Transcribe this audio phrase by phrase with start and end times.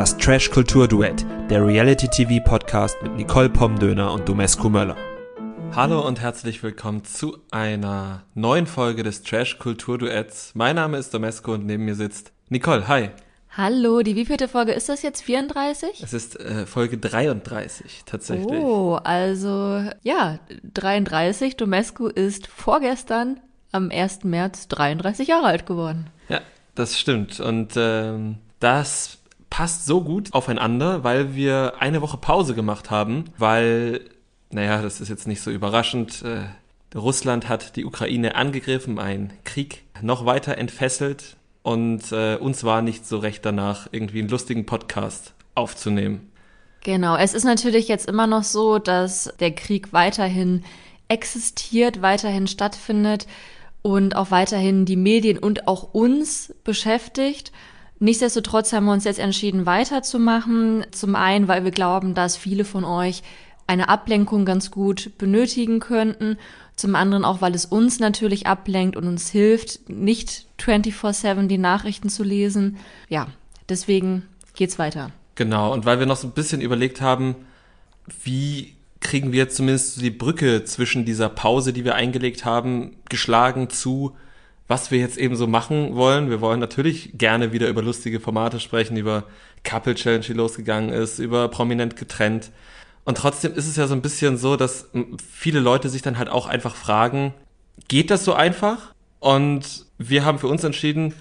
[0.00, 4.96] Das Trash Kultur Duett, der Reality TV Podcast mit Nicole Pomdöner und Domescu Möller.
[5.76, 10.52] Hallo und herzlich willkommen zu einer neuen Folge des Trash Kultur Duetts.
[10.54, 12.88] Mein Name ist Domescu und neben mir sitzt Nicole.
[12.88, 13.10] Hi.
[13.50, 15.20] Hallo, die wievielte Folge ist das jetzt?
[15.20, 16.02] 34?
[16.02, 18.58] Es ist äh, Folge 33 tatsächlich.
[18.58, 20.38] Oh, also ja,
[20.72, 21.58] 33.
[21.58, 23.38] Domescu ist vorgestern
[23.70, 24.24] am 1.
[24.24, 26.08] März 33 Jahre alt geworden.
[26.30, 26.40] Ja,
[26.74, 27.38] das stimmt.
[27.38, 29.19] Und ähm, das
[29.50, 34.00] passt so gut aufeinander, weil wir eine Woche Pause gemacht haben, weil,
[34.50, 36.22] naja, das ist jetzt nicht so überraschend.
[36.22, 36.44] Äh,
[36.96, 43.06] Russland hat die Ukraine angegriffen, ein Krieg noch weiter entfesselt und äh, uns war nicht
[43.06, 46.30] so recht danach, irgendwie einen lustigen Podcast aufzunehmen.
[46.82, 50.64] Genau, es ist natürlich jetzt immer noch so, dass der Krieg weiterhin
[51.08, 53.26] existiert, weiterhin stattfindet
[53.82, 57.52] und auch weiterhin die Medien und auch uns beschäftigt.
[58.00, 60.86] Nichtsdestotrotz haben wir uns jetzt entschieden, weiterzumachen.
[60.90, 63.22] Zum einen, weil wir glauben, dass viele von euch
[63.66, 66.38] eine Ablenkung ganz gut benötigen könnten.
[66.76, 72.08] Zum anderen auch, weil es uns natürlich ablenkt und uns hilft, nicht 24-7 die Nachrichten
[72.08, 72.78] zu lesen.
[73.10, 73.28] Ja,
[73.68, 75.12] deswegen geht's weiter.
[75.34, 77.36] Genau, und weil wir noch so ein bisschen überlegt haben,
[78.24, 84.16] wie kriegen wir zumindest die Brücke zwischen dieser Pause, die wir eingelegt haben, geschlagen zu,
[84.70, 86.30] was wir jetzt eben so machen wollen.
[86.30, 89.24] Wir wollen natürlich gerne wieder über lustige Formate sprechen, über
[89.64, 92.52] Couple Challenge, die losgegangen ist, über prominent getrennt.
[93.04, 94.88] Und trotzdem ist es ja so ein bisschen so, dass
[95.28, 97.34] viele Leute sich dann halt auch einfach fragen,
[97.88, 98.94] geht das so einfach?
[99.18, 101.14] Und wir haben für uns entschieden,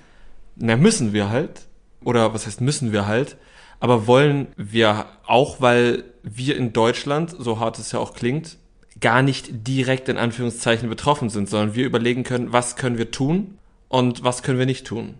[0.55, 1.65] na müssen wir halt.
[2.03, 3.35] Oder was heißt müssen wir halt?
[3.79, 8.57] Aber wollen wir auch, weil wir in Deutschland, so hart es ja auch klingt,
[8.99, 13.57] gar nicht direkt in Anführungszeichen betroffen sind, sondern wir überlegen können, was können wir tun
[13.87, 15.15] und was können wir nicht tun.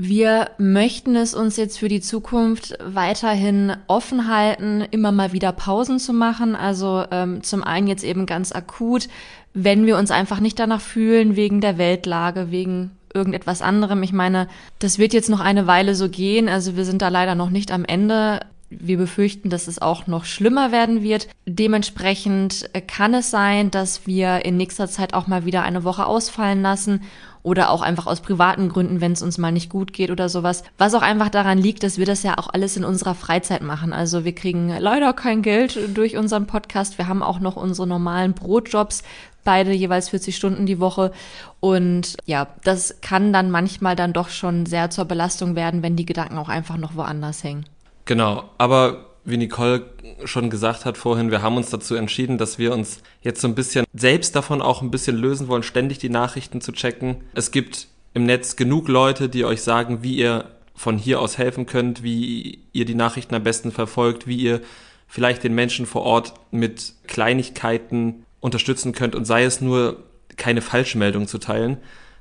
[0.00, 5.98] Wir möchten es uns jetzt für die Zukunft weiterhin offen halten, immer mal wieder Pausen
[5.98, 6.54] zu machen.
[6.54, 9.08] Also ähm, zum einen jetzt eben ganz akut,
[9.54, 14.04] wenn wir uns einfach nicht danach fühlen, wegen der Weltlage, wegen irgendetwas anderem.
[14.04, 14.46] Ich meine,
[14.78, 16.48] das wird jetzt noch eine Weile so gehen.
[16.48, 18.40] Also wir sind da leider noch nicht am Ende.
[18.70, 21.28] Wir befürchten, dass es auch noch schlimmer werden wird.
[21.46, 26.60] Dementsprechend kann es sein, dass wir in nächster Zeit auch mal wieder eine Woche ausfallen
[26.60, 27.00] lassen
[27.42, 30.64] oder auch einfach aus privaten Gründen, wenn es uns mal nicht gut geht oder sowas.
[30.76, 33.94] Was auch einfach daran liegt, dass wir das ja auch alles in unserer Freizeit machen.
[33.94, 36.98] Also wir kriegen leider kein Geld durch unseren Podcast.
[36.98, 39.02] Wir haben auch noch unsere normalen Brotjobs,
[39.44, 41.12] beide jeweils 40 Stunden die Woche.
[41.60, 46.06] Und ja, das kann dann manchmal dann doch schon sehr zur Belastung werden, wenn die
[46.06, 47.64] Gedanken auch einfach noch woanders hängen.
[48.08, 49.84] Genau, aber wie Nicole
[50.24, 53.54] schon gesagt hat vorhin, wir haben uns dazu entschieden, dass wir uns jetzt so ein
[53.54, 57.18] bisschen selbst davon auch ein bisschen lösen wollen, ständig die Nachrichten zu checken.
[57.34, 61.66] Es gibt im Netz genug Leute, die euch sagen, wie ihr von hier aus helfen
[61.66, 64.62] könnt, wie ihr die Nachrichten am besten verfolgt, wie ihr
[65.06, 70.02] vielleicht den Menschen vor Ort mit Kleinigkeiten unterstützen könnt und sei es nur
[70.38, 71.76] keine Falschmeldung zu teilen.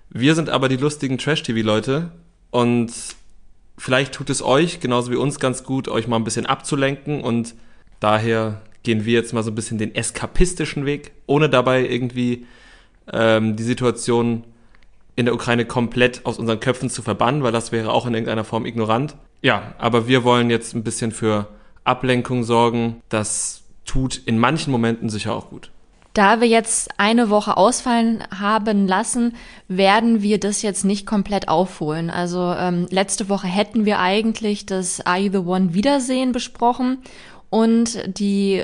[0.10, 2.12] Wir sind aber die lustigen Trash-TV-Leute
[2.52, 2.92] und
[3.78, 7.56] vielleicht tut es euch, genauso wie uns, ganz gut, euch mal ein bisschen abzulenken und
[8.00, 12.46] daher gehen wir jetzt mal so ein bisschen den eskapistischen Weg, ohne dabei irgendwie
[13.12, 14.44] ähm, die Situation
[15.16, 18.44] in der Ukraine komplett aus unseren Köpfen zu verbannen, weil das wäre auch in irgendeiner
[18.44, 19.16] Form ignorant.
[19.42, 21.48] Ja, aber wir wollen jetzt ein bisschen für
[21.84, 23.02] Ablenkung sorgen.
[23.10, 25.72] Das tut in manchen Momenten sicher auch gut.
[26.18, 29.36] Da wir jetzt eine Woche ausfallen haben lassen,
[29.68, 32.10] werden wir das jetzt nicht komplett aufholen.
[32.10, 36.98] Also ähm, letzte Woche hätten wir eigentlich das Are You the One Wiedersehen besprochen
[37.52, 38.64] und die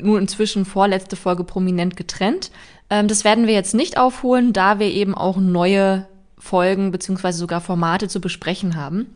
[0.00, 2.52] nun inzwischen vorletzte Folge prominent getrennt.
[2.88, 6.06] Ähm, das werden wir jetzt nicht aufholen, da wir eben auch neue
[6.38, 9.06] Folgen beziehungsweise sogar Formate zu besprechen haben.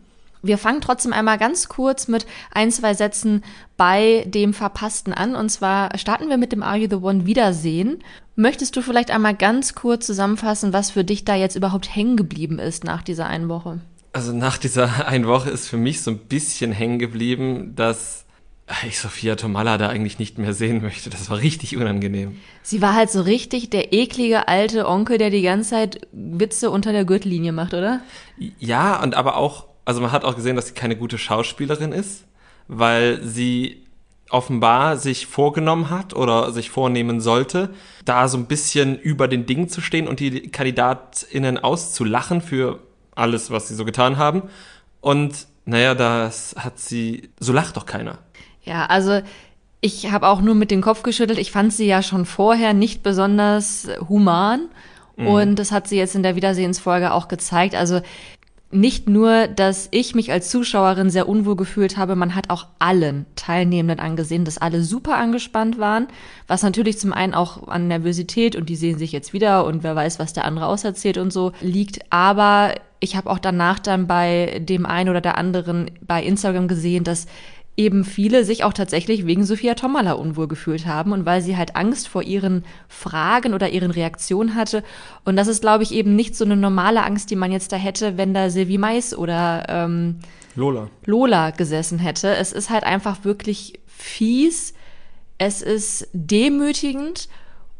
[0.43, 3.43] Wir fangen trotzdem einmal ganz kurz mit ein, zwei Sätzen
[3.77, 5.35] bei dem Verpassten an.
[5.35, 8.03] Und zwar starten wir mit dem Are You the One Wiedersehen.
[8.37, 12.59] Möchtest du vielleicht einmal ganz kurz zusammenfassen, was für dich da jetzt überhaupt hängen geblieben
[12.59, 13.81] ist nach dieser einen Woche?
[14.13, 18.25] Also nach dieser einen Woche ist für mich so ein bisschen hängen geblieben, dass
[18.87, 21.11] ich Sophia Tomalla da eigentlich nicht mehr sehen möchte.
[21.11, 22.37] Das war richtig unangenehm.
[22.63, 26.93] Sie war halt so richtig der eklige alte Onkel, der die ganze Zeit Witze unter
[26.93, 28.01] der Gürtellinie macht, oder?
[28.59, 32.27] Ja, und aber auch also man hat auch gesehen, dass sie keine gute Schauspielerin ist,
[32.67, 33.87] weil sie
[34.29, 37.71] offenbar sich vorgenommen hat oder sich vornehmen sollte,
[38.05, 42.81] da so ein bisschen über den Dingen zu stehen und die KandidatInnen auszulachen für
[43.15, 44.43] alles, was sie so getan haben.
[45.01, 48.19] Und naja, das hat sie, so lacht doch keiner.
[48.65, 49.23] Ja, also
[49.81, 51.39] ich habe auch nur mit dem Kopf geschüttelt.
[51.39, 54.69] Ich fand sie ja schon vorher nicht besonders human.
[55.17, 55.27] Mhm.
[55.27, 57.75] Und das hat sie jetzt in der Wiedersehensfolge auch gezeigt.
[57.75, 58.03] Also
[58.71, 63.25] nicht nur, dass ich mich als Zuschauerin sehr unwohl gefühlt habe, man hat auch allen
[63.35, 66.09] Teilnehmenden angesehen, dass alle super angespannt waren,
[66.47, 69.97] was natürlich zum einen auch an Nervosität und die sehen sich jetzt wieder und wer
[69.97, 74.61] weiß, was der andere auserzählt und so liegt, aber ich habe auch danach dann bei
[74.63, 77.27] dem einen oder der anderen bei Instagram gesehen, dass
[77.79, 81.77] eben viele sich auch tatsächlich wegen Sophia Tomala unwohl gefühlt haben und weil sie halt
[81.77, 84.83] Angst vor ihren Fragen oder ihren Reaktionen hatte.
[85.25, 87.77] Und das ist, glaube ich, eben nicht so eine normale Angst, die man jetzt da
[87.77, 90.17] hätte, wenn da Silvi Mais oder ähm,
[90.57, 90.91] Lola.
[91.07, 92.35] Lola gesessen hätte.
[92.35, 94.75] Es ist halt einfach wirklich fies.
[95.39, 97.29] Es ist demütigend.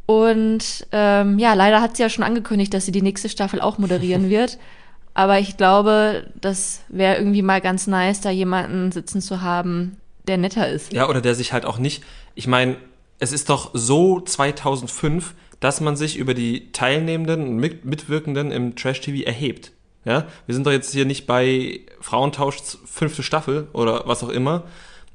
[0.07, 3.79] Und ähm, ja, leider hat sie ja schon angekündigt, dass sie die nächste Staffel auch
[3.79, 4.59] moderieren wird.
[5.15, 9.97] Aber ich glaube, das wäre irgendwie mal ganz nice, da jemanden sitzen zu haben,
[10.27, 10.93] der netter ist.
[10.93, 12.77] Ja, oder der sich halt auch nicht, ich meine,
[13.19, 18.77] es ist doch so 2005, dass man sich über die Teilnehmenden und Mit Mitwirkenden im
[18.77, 19.73] Trash-TV erhebt.
[20.05, 24.65] Ja, wir sind doch jetzt hier nicht bei Frauentausch fünfte Staffel oder was auch immer,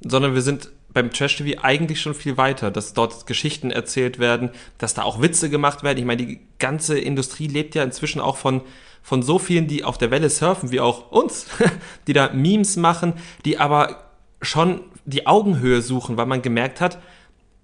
[0.01, 4.93] sondern wir sind beim Trash-TV eigentlich schon viel weiter, dass dort Geschichten erzählt werden, dass
[4.93, 5.97] da auch Witze gemacht werden.
[5.97, 8.61] Ich meine, die ganze Industrie lebt ja inzwischen auch von
[9.03, 11.45] von so vielen, die auf der Welle surfen, wie auch uns,
[12.07, 13.13] die da Memes machen,
[13.45, 14.09] die aber
[14.41, 16.97] schon die Augenhöhe suchen, weil man gemerkt hat,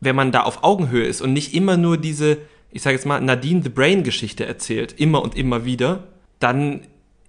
[0.02, 2.38] wenn man da auf Augenhöhe ist und nicht immer nur diese,
[2.72, 6.04] ich sage jetzt mal, Nadine the Brain Geschichte erzählt, immer und immer wieder,
[6.40, 6.82] dann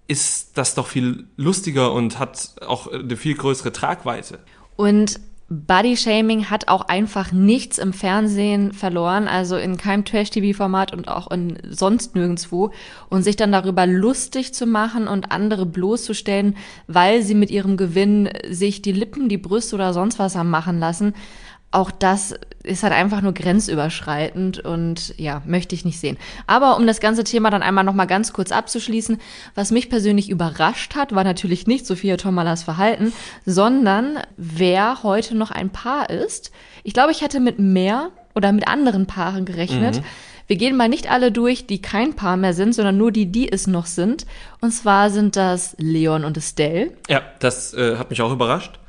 [0.08, 4.40] ist das doch viel lustiger und hat auch eine viel größere Tragweite.
[4.74, 5.20] Und
[5.52, 11.58] Body-Shaming hat auch einfach nichts im Fernsehen verloren, also in keinem Trash-TV-Format und auch in
[11.68, 12.70] sonst nirgendwo.
[13.08, 16.56] Und sich dann darüber lustig zu machen und andere bloßzustellen,
[16.86, 20.78] weil sie mit ihrem Gewinn sich die Lippen, die Brüste oder sonst was haben machen
[20.78, 21.14] lassen,
[21.72, 26.18] auch das ist halt einfach nur grenzüberschreitend und ja, möchte ich nicht sehen.
[26.46, 29.18] Aber um das ganze Thema dann einmal nochmal ganz kurz abzuschließen,
[29.54, 33.12] was mich persönlich überrascht hat, war natürlich nicht Sophia Tomalas Verhalten,
[33.46, 36.50] sondern wer heute noch ein Paar ist.
[36.82, 39.96] Ich glaube, ich hätte mit mehr oder mit anderen Paaren gerechnet.
[39.96, 40.04] Mhm.
[40.46, 43.50] Wir gehen mal nicht alle durch, die kein Paar mehr sind, sondern nur die, die
[43.50, 44.26] es noch sind.
[44.60, 46.92] Und zwar sind das Leon und Estelle.
[47.08, 48.79] Ja, das äh, hat mich auch überrascht.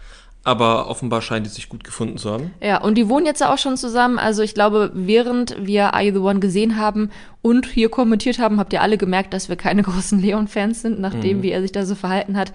[0.43, 2.53] Aber offenbar scheint die sich gut gefunden zu haben.
[2.61, 4.17] Ja, und die wohnen jetzt auch schon zusammen.
[4.17, 7.11] Also ich glaube, während wir Are You the One gesehen haben
[7.43, 11.37] und hier kommentiert haben, habt ihr alle gemerkt, dass wir keine großen Leon-Fans sind, nachdem
[11.37, 11.43] mhm.
[11.43, 12.53] wie er sich da so verhalten hat.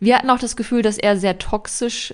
[0.00, 2.12] Wir hatten auch das Gefühl, dass er sehr toxisch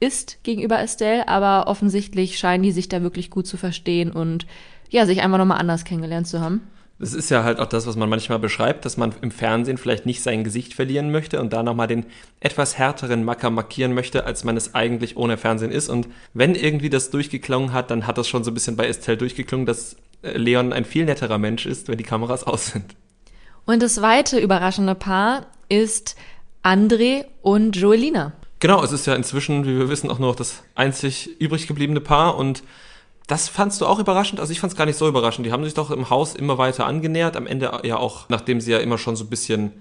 [0.00, 4.46] ist gegenüber Estelle, aber offensichtlich scheinen die sich da wirklich gut zu verstehen und
[4.90, 6.62] ja, sich einfach nochmal anders kennengelernt zu haben.
[7.00, 10.04] Das ist ja halt auch das, was man manchmal beschreibt, dass man im Fernsehen vielleicht
[10.04, 12.06] nicht sein Gesicht verlieren möchte und da nochmal den
[12.40, 15.88] etwas härteren Macker markieren möchte, als man es eigentlich ohne Fernsehen ist.
[15.88, 19.16] Und wenn irgendwie das durchgeklungen hat, dann hat das schon so ein bisschen bei Estelle
[19.16, 22.96] durchgeklungen, dass äh, Leon ein viel netterer Mensch ist, wenn die Kameras aus sind.
[23.64, 26.16] Und das zweite überraschende Paar ist
[26.64, 28.32] André und Joelina.
[28.58, 32.00] Genau, es ist ja inzwischen, wie wir wissen, auch nur noch das einzig übrig gebliebene
[32.00, 32.64] Paar und
[33.28, 34.40] das fandst du auch überraschend?
[34.40, 35.46] Also ich fand es gar nicht so überraschend.
[35.46, 37.36] Die haben sich doch im Haus immer weiter angenähert.
[37.36, 39.72] Am Ende ja auch, nachdem sie ja immer schon so ein bisschen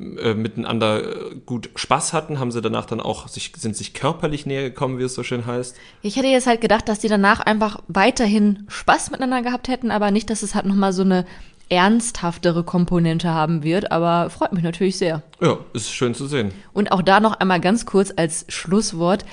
[0.00, 4.44] äh, miteinander äh, gut Spaß hatten, haben sie danach dann auch sich, sind sich körperlich
[4.44, 5.76] näher gekommen, wie es so schön heißt.
[6.02, 10.10] Ich hätte jetzt halt gedacht, dass die danach einfach weiterhin Spaß miteinander gehabt hätten, aber
[10.10, 11.26] nicht, dass es halt nochmal so eine
[11.68, 15.22] ernsthaftere Komponente haben wird, aber freut mich natürlich sehr.
[15.40, 16.50] Ja, ist schön zu sehen.
[16.72, 19.24] Und auch da noch einmal ganz kurz als Schlusswort,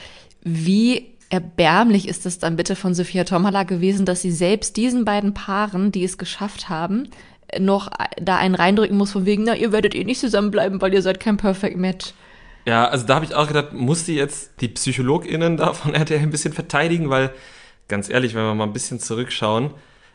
[0.43, 5.33] wie erbärmlich ist es dann bitte von Sophia Tomala gewesen, dass sie selbst diesen beiden
[5.33, 7.09] Paaren, die es geschafft haben,
[7.59, 7.89] noch
[8.21, 11.19] da einen reindrücken muss von wegen, na, ihr werdet eh nicht zusammenbleiben, weil ihr seid
[11.19, 12.13] kein Perfect Match.
[12.65, 16.19] Ja, also da habe ich auch gedacht, muss sie jetzt die PsychologInnen da von RTL
[16.19, 17.31] ein bisschen verteidigen, weil,
[17.87, 19.71] ganz ehrlich, wenn wir mal ein bisschen zurückschauen,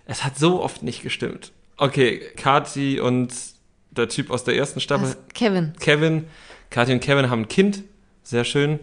[0.07, 1.53] es hat so oft nicht gestimmt.
[1.79, 3.33] Okay, Kati und
[3.91, 5.17] der Typ aus der ersten Staffel.
[5.33, 5.73] Kevin.
[5.81, 6.25] Kevin.
[6.71, 7.85] Kati und Kevin haben ein Kind.
[8.23, 8.79] Sehr schön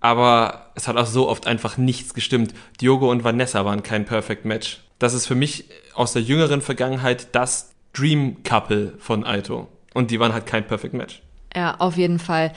[0.00, 2.54] aber es hat auch so oft einfach nichts gestimmt.
[2.80, 4.80] Diogo und Vanessa waren kein Perfect Match.
[4.98, 5.64] Das ist für mich
[5.94, 9.68] aus der jüngeren Vergangenheit das Dream Couple von Aito.
[9.94, 11.22] Und die waren halt kein Perfect Match.
[11.54, 12.52] Ja, auf jeden Fall.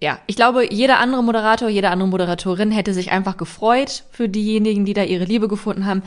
[0.00, 4.84] Ja, ich glaube, jeder andere Moderator, jede andere Moderatorin hätte sich einfach gefreut für diejenigen,
[4.84, 6.02] die da ihre Liebe gefunden haben.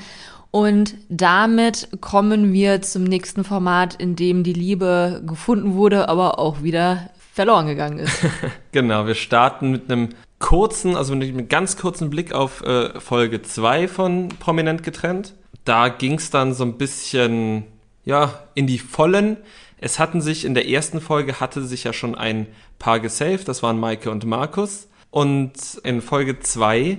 [0.49, 6.63] Und damit kommen wir zum nächsten Format, in dem die Liebe gefunden wurde, aber auch
[6.63, 8.25] wieder verloren gegangen ist.
[8.71, 10.09] genau, wir starten mit einem
[10.41, 15.33] kurzen, also mit einem ganz kurzen Blick auf äh, Folge 2 von Prominent getrennt.
[15.63, 17.63] Da ging es dann so ein bisschen,
[18.03, 19.37] ja, in die Vollen.
[19.77, 22.47] Es hatten sich, in der ersten Folge hatte sich ja schon ein
[22.79, 24.89] Paar gesaved, das waren Maike und Markus.
[25.11, 26.97] Und in Folge 2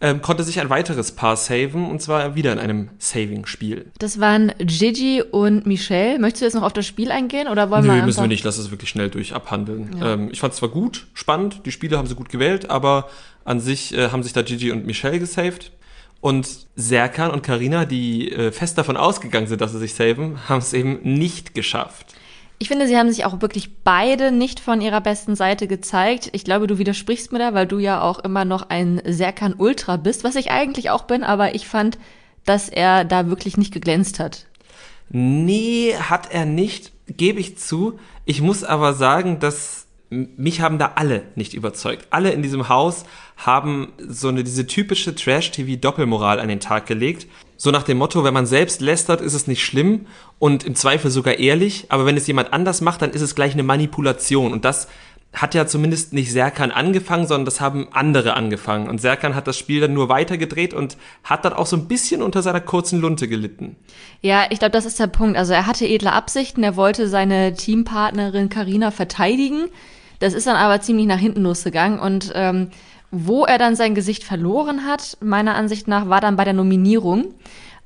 [0.00, 3.90] ähm, konnte sich ein weiteres Paar saven und zwar wieder in einem Saving-Spiel.
[3.98, 6.18] Das waren Gigi und Michelle.
[6.18, 8.06] Möchtest du jetzt noch auf das Spiel eingehen oder wollen Nö, wir einfach?
[8.06, 9.96] müssen wir nicht, lass es wirklich schnell durch abhandeln.
[9.98, 10.14] Ja.
[10.14, 13.08] Ähm, ich fand es zwar gut, spannend, die Spiele haben sie gut gewählt, aber
[13.44, 15.72] an sich äh, haben sich da Gigi und Michelle gesaved.
[16.22, 20.58] Und Serkan und Karina, die äh, fest davon ausgegangen sind, dass sie sich saven, haben
[20.58, 22.14] es eben nicht geschafft.
[22.62, 26.28] Ich finde, sie haben sich auch wirklich beide nicht von ihrer besten Seite gezeigt.
[26.32, 29.96] Ich glaube, du widersprichst mir da, weil du ja auch immer noch ein Serkan Ultra
[29.96, 31.98] bist, was ich eigentlich auch bin, aber ich fand,
[32.44, 34.44] dass er da wirklich nicht geglänzt hat.
[35.08, 37.98] Nee, hat er nicht, gebe ich zu.
[38.26, 42.08] Ich muss aber sagen, dass mich haben da alle nicht überzeugt.
[42.10, 43.04] Alle in diesem Haus
[43.38, 47.26] haben so eine diese typische Trash-TV-Doppelmoral an den Tag gelegt.
[47.62, 50.06] So nach dem Motto, wenn man selbst lästert, ist es nicht schlimm
[50.38, 53.52] und im Zweifel sogar ehrlich, aber wenn es jemand anders macht, dann ist es gleich
[53.52, 54.88] eine Manipulation und das
[55.34, 58.88] hat ja zumindest nicht Serkan angefangen, sondern das haben andere angefangen.
[58.88, 62.22] Und Serkan hat das Spiel dann nur weitergedreht und hat dann auch so ein bisschen
[62.22, 63.76] unter seiner kurzen Lunte gelitten.
[64.22, 65.36] Ja, ich glaube, das ist der Punkt.
[65.36, 69.66] Also er hatte edle Absichten, er wollte seine Teampartnerin Karina verteidigen.
[70.18, 72.70] Das ist dann aber ziemlich nach hinten losgegangen und ähm,
[73.10, 77.34] wo er dann sein Gesicht verloren hat, meiner Ansicht nach, war dann bei der Nominierung,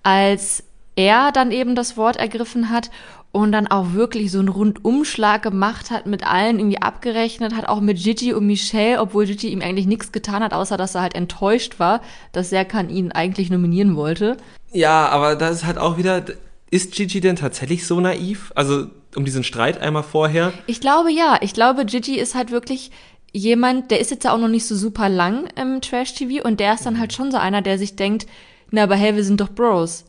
[0.03, 0.65] als
[0.97, 2.91] er dann eben das Wort ergriffen hat
[3.33, 7.81] und dann auch wirklich so einen Rundumschlag gemacht hat, mit allen irgendwie abgerechnet hat, auch
[7.81, 11.17] mit Gigi und Michelle, obwohl Gigi ihm eigentlich nichts getan hat, außer dass er halt
[11.17, 12.01] enttäuscht war,
[12.31, 14.37] dass Serkan ihn eigentlich nominieren wollte.
[14.73, 16.25] Ja, aber das ist halt auch wieder,
[16.71, 18.53] ist Gigi denn tatsächlich so naiv?
[18.55, 20.53] Also um diesen Streit einmal vorher.
[20.67, 21.39] Ich glaube ja.
[21.41, 22.91] Ich glaube, Gigi ist halt wirklich
[23.35, 26.75] jemand, der ist jetzt ja auch noch nicht so super lang im Trash-TV und der
[26.75, 28.27] ist dann halt schon so einer, der sich denkt,
[28.71, 30.05] na, aber hey, wir sind doch Bros.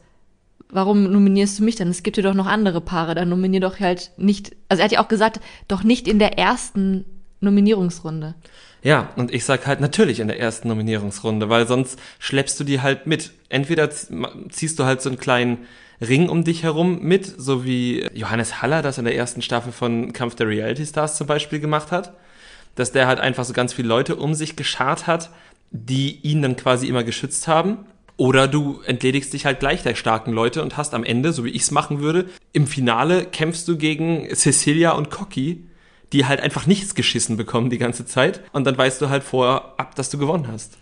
[0.70, 1.90] Warum nominierst du mich dann?
[1.90, 4.92] Es gibt ja doch noch andere Paare, dann nominier doch halt nicht, also er hat
[4.92, 7.06] ja auch gesagt, doch nicht in der ersten
[7.42, 8.36] Nominierungsrunde.
[8.84, 12.82] Ja, und ich sag halt natürlich in der ersten Nominierungsrunde, weil sonst schleppst du die
[12.82, 13.32] halt mit.
[13.50, 15.66] Entweder ziehst du halt so einen kleinen
[16.00, 20.14] Ring um dich herum mit, so wie Johannes Haller das in der ersten Staffel von
[20.14, 22.14] Kampf der Reality Stars zum Beispiel gemacht hat,
[22.76, 25.32] dass der halt einfach so ganz viele Leute um sich geschart hat,
[25.72, 27.86] die ihn dann quasi immer geschützt haben.
[28.18, 31.50] Oder du entledigst dich halt gleich der starken Leute und hast am Ende, so wie
[31.50, 35.66] ich es machen würde, im Finale kämpfst du gegen Cecilia und Cocky,
[36.14, 38.42] die halt einfach nichts geschissen bekommen die ganze Zeit.
[38.54, 40.78] Und dann weißt du halt vorab, dass du gewonnen hast.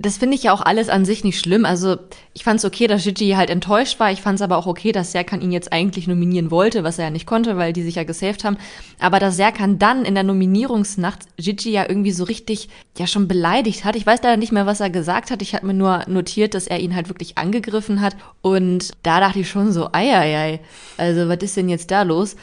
[0.00, 1.64] Das finde ich ja auch alles an sich nicht schlimm.
[1.64, 1.96] Also
[2.32, 4.12] ich fand es okay, dass Gigi halt enttäuscht war.
[4.12, 7.06] Ich fand es aber auch okay, dass Serkan ihn jetzt eigentlich nominieren wollte, was er
[7.06, 8.58] ja nicht konnte, weil die sich ja gesaved haben.
[9.00, 13.84] Aber dass Serkan dann in der Nominierungsnacht Gigi ja irgendwie so richtig ja schon beleidigt
[13.84, 13.96] hat.
[13.96, 15.42] Ich weiß leider nicht mehr, was er gesagt hat.
[15.42, 18.14] Ich habe mir nur notiert, dass er ihn halt wirklich angegriffen hat.
[18.40, 20.60] Und da dachte ich schon so, ei, ei, ei.
[20.96, 22.36] Also was ist denn jetzt da los?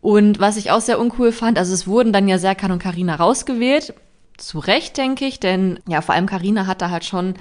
[0.00, 3.16] Und was ich auch sehr uncool fand, also es wurden dann ja Serkan und Karina
[3.16, 3.94] rausgewählt.
[4.36, 7.34] Zu Recht, denke ich, denn ja, vor allem Karina hat da halt schon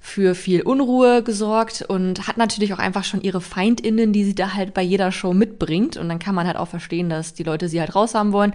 [0.00, 4.54] für viel Unruhe gesorgt und hat natürlich auch einfach schon ihre FeindInnen, die sie da
[4.54, 5.96] halt bei jeder Show mitbringt.
[5.96, 8.54] Und dann kann man halt auch verstehen, dass die Leute sie halt raushaben wollen.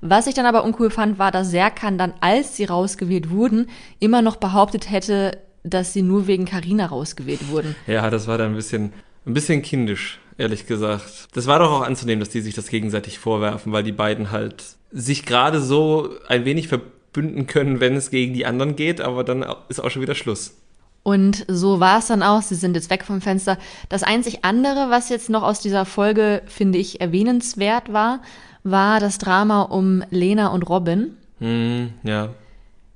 [0.00, 4.22] Was ich dann aber uncool fand, war, dass Serkan dann, als sie rausgewählt wurden, immer
[4.22, 7.74] noch behauptet hätte, dass sie nur wegen Karina rausgewählt wurden.
[7.86, 8.92] Ja, das war dann ein bisschen,
[9.26, 11.28] ein bisschen kindisch, ehrlich gesagt.
[11.32, 14.62] Das war doch auch anzunehmen, dass die sich das gegenseitig vorwerfen, weil die beiden halt
[14.92, 16.68] sich gerade so ein wenig
[17.14, 20.56] verbünden können, wenn es gegen die anderen geht, aber dann ist auch schon wieder Schluss.
[21.02, 22.42] Und so war es dann auch.
[22.42, 23.58] Sie sind jetzt weg vom Fenster.
[23.88, 28.20] Das einzig andere, was jetzt noch aus dieser Folge, finde ich, erwähnenswert war,
[28.64, 31.16] war das Drama um Lena und Robin.
[31.40, 32.30] Hm, ja.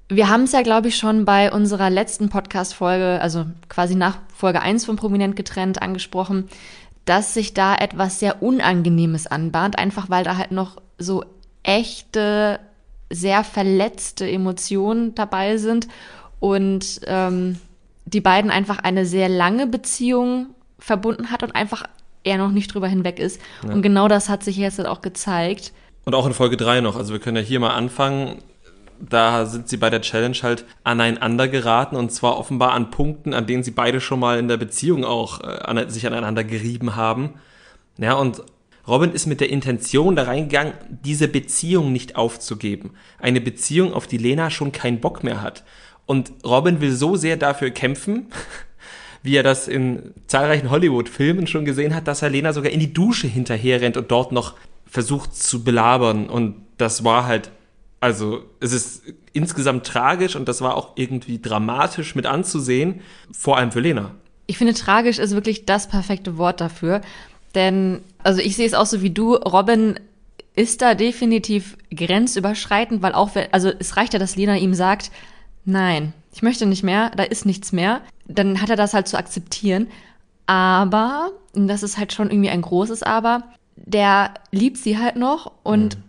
[0.08, 4.62] Wir haben es ja, glaube ich, schon bei unserer letzten Podcast-Folge, also quasi nach Folge
[4.62, 6.48] 1 von Prominent getrennt, angesprochen,
[7.04, 11.24] dass sich da etwas sehr Unangenehmes anbahnt, einfach weil da halt noch so
[11.62, 12.58] echte,
[13.10, 15.88] sehr verletzte Emotionen dabei sind
[16.40, 17.58] und ähm,
[18.04, 20.48] die beiden einfach eine sehr lange Beziehung
[20.78, 21.84] verbunden hat und einfach
[22.24, 23.40] er noch nicht drüber hinweg ist.
[23.62, 23.72] Ja.
[23.72, 25.72] Und genau das hat sich jetzt halt auch gezeigt.
[26.04, 28.38] Und auch in Folge 3 noch, also wir können ja hier mal anfangen.
[29.00, 33.46] Da sind sie bei der Challenge halt aneinander geraten und zwar offenbar an Punkten, an
[33.46, 37.34] denen sie beide schon mal in der Beziehung auch äh, an, sich aneinander gerieben haben.
[37.96, 38.42] Ja, und
[38.88, 42.94] Robin ist mit der Intention da reingegangen, diese Beziehung nicht aufzugeben.
[43.18, 45.64] Eine Beziehung, auf die Lena schon keinen Bock mehr hat.
[46.06, 48.28] Und Robin will so sehr dafür kämpfen,
[49.22, 52.94] wie er das in zahlreichen Hollywood-Filmen schon gesehen hat, dass er Lena sogar in die
[52.94, 54.54] Dusche hinterher rennt und dort noch
[54.86, 56.30] versucht zu belabern.
[56.30, 57.50] Und das war halt,
[58.00, 59.02] also es ist
[59.34, 64.12] insgesamt tragisch und das war auch irgendwie dramatisch mit anzusehen, vor allem für Lena.
[64.46, 67.02] Ich finde, tragisch ist wirklich das perfekte Wort dafür.
[67.54, 69.98] Denn, also ich sehe es auch so wie du, Robin
[70.54, 75.10] ist da definitiv grenzüberschreitend, weil auch, wenn, also es reicht ja, dass Lena ihm sagt,
[75.64, 79.16] nein, ich möchte nicht mehr, da ist nichts mehr, dann hat er das halt zu
[79.16, 79.86] akzeptieren.
[80.44, 83.44] Aber, und das ist halt schon irgendwie ein großes Aber,
[83.76, 86.02] der liebt sie halt noch und mhm.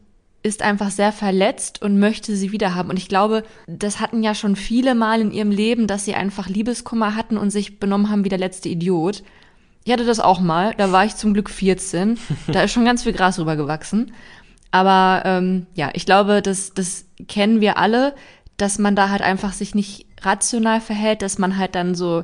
[0.44, 2.90] ist einfach sehr verletzt und möchte sie wiederhaben.
[2.90, 6.50] Und ich glaube, das hatten ja schon viele Mal in ihrem Leben, dass sie einfach
[6.50, 9.24] Liebeskummer hatten und sich benommen haben wie der letzte Idiot.
[9.90, 12.20] Ich hatte das auch mal, da war ich zum Glück 14.
[12.52, 14.14] Da ist schon ganz viel Gras rübergewachsen.
[14.70, 18.14] Aber ähm, ja, ich glaube, das, das kennen wir alle,
[18.58, 22.24] dass man da halt einfach sich nicht rational verhält, dass man halt dann so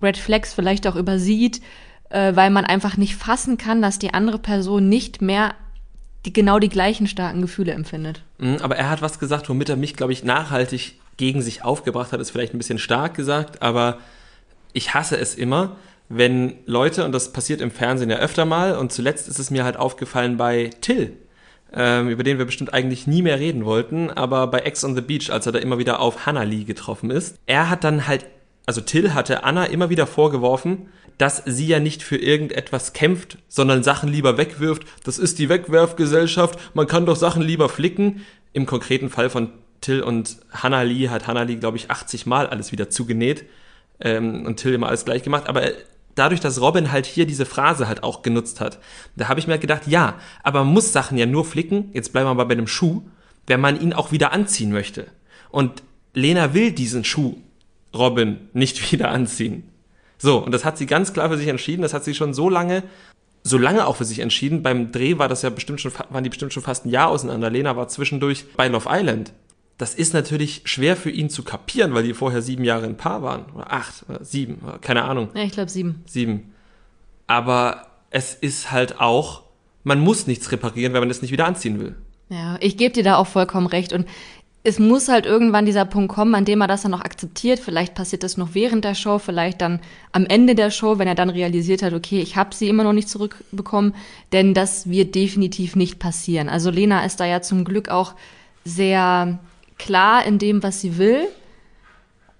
[0.00, 1.60] Red Flags vielleicht auch übersieht,
[2.08, 5.52] äh, weil man einfach nicht fassen kann, dass die andere Person nicht mehr
[6.24, 8.22] die, genau die gleichen starken Gefühle empfindet.
[8.38, 12.12] Mhm, aber er hat was gesagt, womit er mich, glaube ich, nachhaltig gegen sich aufgebracht
[12.12, 13.98] hat, ist vielleicht ein bisschen stark gesagt, aber
[14.72, 15.76] ich hasse es immer,
[16.08, 19.64] wenn Leute, und das passiert im Fernsehen ja öfter mal, und zuletzt ist es mir
[19.64, 21.16] halt aufgefallen bei Till,
[21.72, 25.00] ähm, über den wir bestimmt eigentlich nie mehr reden wollten, aber bei Ex on the
[25.00, 28.26] Beach, als er da immer wieder auf Hannah Lee getroffen ist, er hat dann halt,
[28.66, 33.82] also Till hatte Anna immer wieder vorgeworfen, dass sie ja nicht für irgendetwas kämpft, sondern
[33.82, 34.82] Sachen lieber wegwirft.
[35.04, 38.24] Das ist die Wegwerfgesellschaft, man kann doch Sachen lieber flicken.
[38.52, 42.46] Im konkreten Fall von Till und Hannah Lee hat Hannah Lee, glaube ich, 80 Mal
[42.46, 43.44] alles wieder zugenäht
[44.00, 45.48] ähm, und Till immer alles gleich gemacht.
[45.48, 45.62] Aber
[46.16, 48.80] dadurch, dass Robin halt hier diese Phrase halt auch genutzt hat,
[49.14, 52.28] da habe ich mir gedacht, ja, aber man muss Sachen ja nur flicken, jetzt bleiben
[52.28, 53.02] wir mal bei einem Schuh,
[53.46, 55.06] wenn man ihn auch wieder anziehen möchte.
[55.50, 57.36] Und Lena will diesen Schuh
[57.94, 59.70] Robin nicht wieder anziehen.
[60.18, 62.48] So, und das hat sie ganz klar für sich entschieden, das hat sie schon so
[62.48, 62.82] lange,
[63.42, 64.62] so lange auch für sich entschieden.
[64.62, 67.50] Beim Dreh war das ja bestimmt schon, waren die bestimmt schon fast ein Jahr auseinander.
[67.50, 69.32] Lena war zwischendurch bei Love Island
[69.78, 73.22] das ist natürlich schwer für ihn zu kapieren, weil die vorher sieben Jahre ein Paar
[73.22, 73.44] waren.
[73.54, 75.28] Oder acht, oder sieben, oder keine Ahnung.
[75.34, 76.02] Ja, ich glaube sieben.
[76.06, 76.54] Sieben.
[77.26, 79.42] Aber es ist halt auch,
[79.84, 81.94] man muss nichts reparieren, wenn man es nicht wieder anziehen will.
[82.28, 83.92] Ja, ich gebe dir da auch vollkommen recht.
[83.92, 84.06] Und
[84.62, 87.60] es muss halt irgendwann dieser Punkt kommen, an dem er das dann noch akzeptiert.
[87.60, 89.80] Vielleicht passiert das noch während der Show, vielleicht dann
[90.10, 92.94] am Ende der Show, wenn er dann realisiert hat, okay, ich habe sie immer noch
[92.94, 93.94] nicht zurückbekommen.
[94.32, 96.48] Denn das wird definitiv nicht passieren.
[96.48, 98.14] Also Lena ist da ja zum Glück auch
[98.64, 99.38] sehr
[99.78, 101.28] klar in dem, was sie will.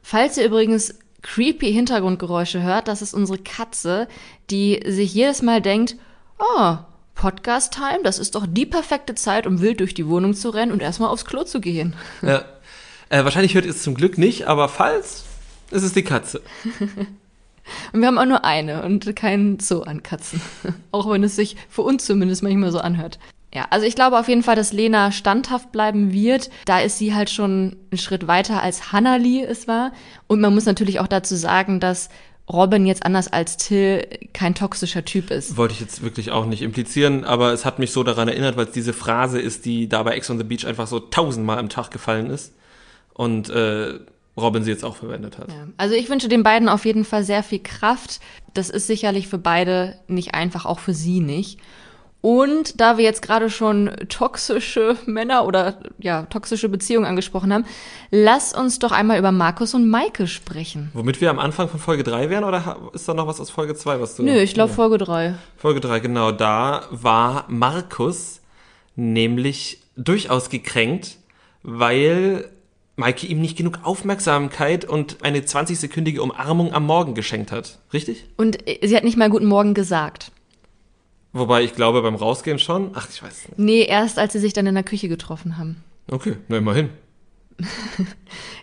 [0.03, 4.09] Falls ihr übrigens creepy Hintergrundgeräusche hört, das ist unsere Katze,
[4.51, 5.97] die sich jedes Mal denkt,
[6.39, 6.77] oh,
[7.15, 10.71] Podcast Time, das ist doch die perfekte Zeit, um wild durch die Wohnung zu rennen
[10.71, 11.95] und erstmal aufs Klo zu gehen.
[12.23, 12.45] Ja.
[13.09, 15.25] Äh, wahrscheinlich hört ihr es zum Glück nicht, aber falls,
[15.71, 16.43] ist es die Katze.
[17.93, 20.41] und wir haben auch nur eine und keinen Zoo an Katzen.
[20.93, 23.19] auch wenn es sich für uns zumindest manchmal so anhört.
[23.57, 26.51] Ja, also ich glaube auf jeden Fall, dass Lena standhaft bleiben wird.
[26.67, 29.93] Da ist sie halt schon einen Schritt weiter als Hannali es war.
[30.27, 32.11] Und man muss natürlich auch dazu sagen, dass
[32.53, 35.57] Robin jetzt anders als Till kein toxischer Typ ist.
[35.57, 38.67] Wollte ich jetzt wirklich auch nicht implizieren, aber es hat mich so daran erinnert, weil
[38.67, 41.71] es diese Phrase ist, die da bei Ex on the Beach einfach so tausendmal am
[41.71, 42.53] Tag gefallen ist.
[43.15, 44.01] Und äh,
[44.37, 45.49] Robin sie jetzt auch verwendet hat.
[45.49, 45.67] Ja.
[45.79, 48.21] Also ich wünsche den beiden auf jeden Fall sehr viel Kraft.
[48.53, 51.59] Das ist sicherlich für beide nicht einfach, auch für sie nicht.
[52.21, 57.65] Und da wir jetzt gerade schon toxische Männer oder ja, toxische Beziehungen angesprochen haben,
[58.11, 60.91] lass uns doch einmal über Markus und Maike sprechen.
[60.93, 63.75] Womit wir am Anfang von Folge 3 wären oder ist da noch was aus Folge
[63.75, 64.73] 2, was du Nö, ich glaube.
[64.73, 65.35] Folge 3.
[65.57, 68.41] Folge 3, genau, da war Markus
[68.97, 71.19] nämlich durchaus gekränkt,
[71.63, 72.51] weil
[72.97, 77.79] Maike ihm nicht genug Aufmerksamkeit und eine 20-sekündige Umarmung am Morgen geschenkt hat.
[77.93, 78.25] Richtig?
[78.37, 80.33] Und sie hat nicht mal guten Morgen gesagt.
[81.37, 82.93] Wobei ich glaube, beim Rausgehen schon.
[82.95, 83.59] Ach, ich weiß nicht.
[83.59, 85.85] Nee, erst als sie sich dann in der Küche getroffen haben.
[86.11, 86.89] Okay, na immerhin.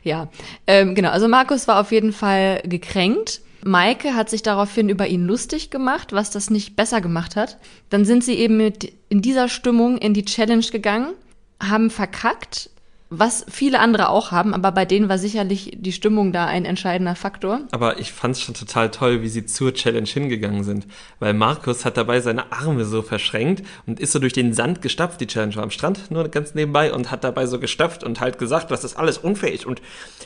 [0.04, 0.30] ja,
[0.66, 1.10] ähm, genau.
[1.10, 3.42] Also Markus war auf jeden Fall gekränkt.
[3.64, 7.58] Maike hat sich daraufhin über ihn lustig gemacht, was das nicht besser gemacht hat.
[7.90, 11.14] Dann sind sie eben mit in dieser Stimmung in die Challenge gegangen,
[11.62, 12.72] haben verkackt,
[13.16, 17.16] was viele andere auch haben, aber bei denen war sicherlich die Stimmung da ein entscheidender
[17.16, 17.62] Faktor.
[17.72, 20.88] Aber ich fand es schon total toll, wie sie zur Challenge hingegangen sind,
[21.20, 25.22] weil Markus hat dabei seine Arme so verschränkt und ist so durch den Sand gestapft.
[25.22, 28.40] Die Challenge war am Strand, nur ganz nebenbei und hat dabei so gestapft und halt
[28.40, 29.82] gesagt, dass das alles unfair ist und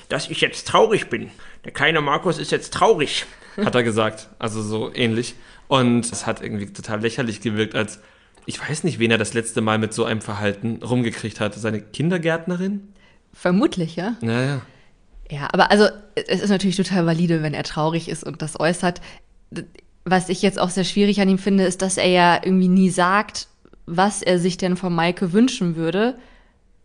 [0.07, 1.29] dass ich jetzt traurig bin.
[1.65, 3.25] Der kleine Markus ist jetzt traurig,
[3.57, 4.29] hat er gesagt.
[4.39, 5.35] Also so ähnlich.
[5.67, 7.99] Und es hat irgendwie total lächerlich gewirkt, als
[8.47, 11.53] ich weiß nicht, wen er das letzte Mal mit so einem Verhalten rumgekriegt hat.
[11.53, 12.87] Seine Kindergärtnerin?
[13.33, 14.15] Vermutlich, ja.
[14.21, 14.61] Ja, ja.
[15.29, 19.01] Ja, aber also es ist natürlich total valide, wenn er traurig ist und das äußert.
[20.05, 22.89] Was ich jetzt auch sehr schwierig an ihm finde, ist, dass er ja irgendwie nie
[22.89, 23.49] sagt,
[23.85, 26.17] was er sich denn von Maike wünschen würde.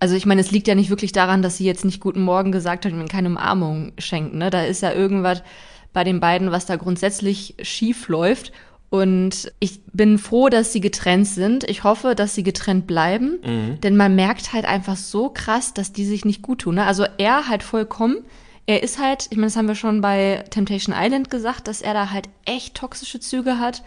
[0.01, 2.51] Also ich meine, es liegt ja nicht wirklich daran, dass sie jetzt nicht guten Morgen
[2.51, 4.35] gesagt hat und ihm keine Umarmung schenkt.
[4.35, 4.51] Ne?
[4.51, 5.45] Da ist ja irgendwas
[5.93, 8.51] bei den beiden, was da grundsätzlich schief läuft.
[8.93, 11.65] Und ich bin froh, dass sie getrennt sind.
[11.65, 13.39] Ich hoffe, dass sie getrennt bleiben.
[13.43, 13.81] Mhm.
[13.81, 16.75] Denn man merkt halt einfach so krass, dass die sich nicht gut tun.
[16.75, 16.85] Ne?
[16.85, 18.19] Also er halt vollkommen.
[18.67, 21.95] Er ist halt, ich meine, das haben wir schon bei Temptation Island gesagt, dass er
[21.95, 23.83] da halt echt toxische Züge hat.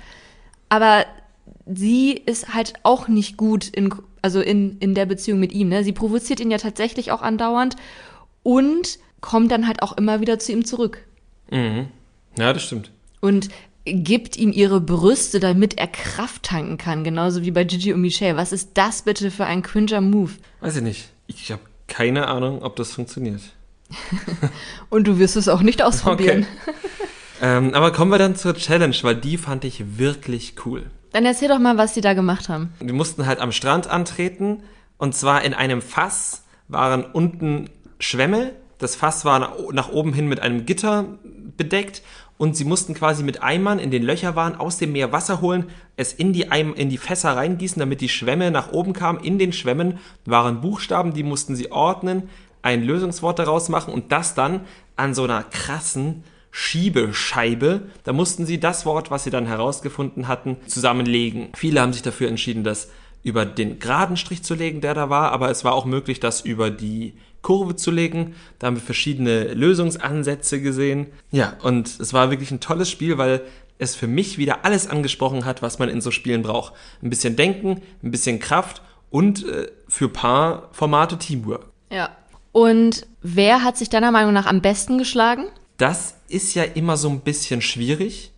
[0.70, 1.06] Aber
[1.68, 5.70] sie ist halt auch nicht gut in, also in, in der Beziehung mit ihm.
[5.70, 5.84] Ne?
[5.84, 7.76] Sie provoziert ihn ja tatsächlich auch andauernd
[8.42, 11.06] und kommt dann halt auch immer wieder zu ihm zurück.
[11.52, 11.90] Mhm.
[12.40, 12.90] Ja, das stimmt.
[13.22, 13.50] Und
[13.86, 18.36] gibt ihm ihre Brüste, damit er Kraft tanken kann, genauso wie bei Gigi und Michelle.
[18.36, 20.32] Was ist das bitte für ein cringer Move?
[20.62, 21.10] Weiß ich nicht.
[21.28, 23.42] Ich habe keine Ahnung, ob das funktioniert.
[24.90, 26.48] und du wirst es auch nicht ausprobieren.
[26.64, 26.78] Okay.
[27.42, 30.84] ähm, aber kommen wir dann zur Challenge, weil die fand ich wirklich cool.
[31.12, 32.74] Dann erzähl doch mal, was die da gemacht haben.
[32.80, 34.64] Wir mussten halt am Strand antreten
[34.98, 37.70] und zwar in einem Fass waren unten
[38.00, 38.52] Schwämme.
[38.80, 41.06] Das Fass war nach oben hin mit einem Gitter
[41.58, 42.02] bedeckt
[42.38, 45.66] und sie mussten quasi mit Eimern in den Löcher waren aus dem Meer Wasser holen,
[45.96, 49.20] es in die, Eim in die Fässer reingießen, damit die Schwämme nach oben kamen.
[49.22, 52.30] In den Schwämmen waren Buchstaben, die mussten sie ordnen,
[52.62, 54.62] ein Lösungswort daraus machen und das dann
[54.96, 57.84] an so einer krassen Schiebescheibe.
[58.04, 61.50] Da mussten sie das Wort, was sie dann herausgefunden hatten, zusammenlegen.
[61.56, 62.90] Viele haben sich dafür entschieden, das
[63.24, 66.42] über den geraden Strich zu legen, der da war, aber es war auch möglich, das
[66.42, 67.14] über die
[67.46, 68.34] Kurve zu legen.
[68.58, 71.08] Da haben wir verschiedene Lösungsansätze gesehen.
[71.30, 73.44] Ja, und es war wirklich ein tolles Spiel, weil
[73.78, 76.74] es für mich wieder alles angesprochen hat, was man in so Spielen braucht.
[77.04, 78.82] Ein bisschen Denken, ein bisschen Kraft
[79.12, 81.68] und äh, für paar Formate Teamwork.
[81.92, 82.10] Ja.
[82.52, 85.46] Und wer hat sich deiner Meinung nach am besten geschlagen?
[85.78, 88.32] Das ist ja immer so ein bisschen schwierig,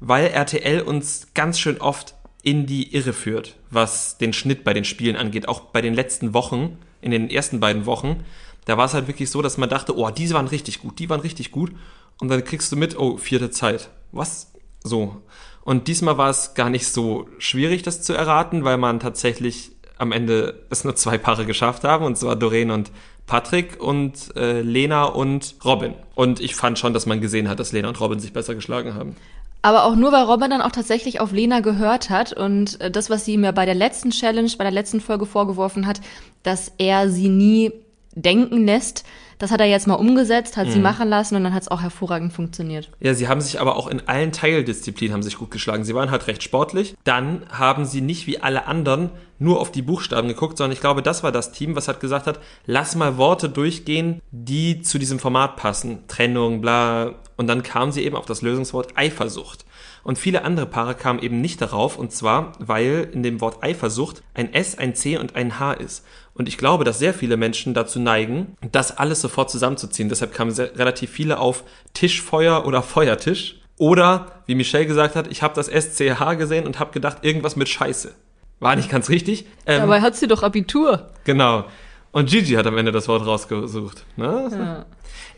[0.00, 4.84] weil RTL uns ganz schön oft in die Irre führt, was den Schnitt bei den
[4.84, 5.46] Spielen angeht.
[5.46, 8.24] Auch bei den letzten Wochen, in den ersten beiden Wochen,
[8.64, 11.08] da war es halt wirklich so, dass man dachte, oh, diese waren richtig gut, die
[11.08, 11.72] waren richtig gut.
[12.20, 13.90] Und dann kriegst du mit, oh, vierte Zeit.
[14.12, 14.52] Was?
[14.82, 15.22] So.
[15.62, 20.12] Und diesmal war es gar nicht so schwierig, das zu erraten, weil man tatsächlich am
[20.12, 22.90] Ende es nur zwei Paare geschafft haben, und zwar Doreen und
[23.26, 25.94] Patrick und äh, Lena und Robin.
[26.14, 28.94] Und ich fand schon, dass man gesehen hat, dass Lena und Robin sich besser geschlagen
[28.94, 29.14] haben.
[29.62, 33.10] Aber auch nur, weil Robin dann auch tatsächlich auf Lena gehört hat und äh, das,
[33.10, 36.00] was sie mir bei der letzten Challenge, bei der letzten Folge vorgeworfen hat,
[36.42, 37.72] dass er sie nie
[38.14, 39.04] denken lässt,
[39.40, 40.72] das hat er jetzt mal umgesetzt, hat mhm.
[40.72, 42.90] sie machen lassen und dann hat es auch hervorragend funktioniert.
[43.00, 45.82] Ja, sie haben sich aber auch in allen Teildisziplinen haben sich gut geschlagen.
[45.84, 46.94] Sie waren halt recht sportlich.
[47.04, 51.02] Dann haben sie nicht wie alle anderen nur auf die Buchstaben geguckt, sondern ich glaube,
[51.02, 55.18] das war das Team, was hat gesagt hat, lass mal Worte durchgehen, die zu diesem
[55.18, 56.06] Format passen.
[56.06, 57.14] Trennung, bla.
[57.36, 59.64] Und dann kamen sie eben auf das Lösungswort Eifersucht.
[60.02, 64.22] Und viele andere Paare kamen eben nicht darauf, und zwar, weil in dem Wort Eifersucht
[64.34, 66.04] ein S, ein C und ein H ist.
[66.34, 70.08] Und ich glaube, dass sehr viele Menschen dazu neigen, das alles sofort zusammenzuziehen.
[70.08, 73.56] Deshalb kamen sehr, relativ viele auf Tischfeuer oder Feuertisch.
[73.78, 77.68] Oder, wie Michelle gesagt hat, ich habe das SCH gesehen und habe gedacht, irgendwas mit
[77.68, 78.14] Scheiße.
[78.60, 79.46] War nicht ganz richtig.
[79.66, 81.08] Ähm, Dabei hat sie doch Abitur.
[81.24, 81.64] Genau.
[82.12, 84.04] Und Gigi hat am Ende das Wort rausgesucht.
[84.16, 84.48] Ne?
[84.52, 84.86] Ja.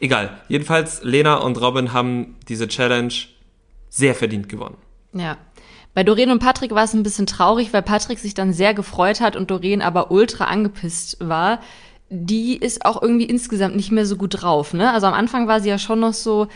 [0.00, 0.40] Egal.
[0.48, 3.12] Jedenfalls, Lena und Robin haben diese Challenge
[3.88, 4.76] sehr verdient gewonnen.
[5.12, 5.36] Ja.
[5.94, 9.20] Bei Doreen und Patrick war es ein bisschen traurig, weil Patrick sich dann sehr gefreut
[9.20, 11.60] hat und Doreen aber ultra angepisst war.
[12.08, 14.90] Die ist auch irgendwie insgesamt nicht mehr so gut drauf, ne?
[14.92, 16.48] Also am Anfang war sie ja schon noch so,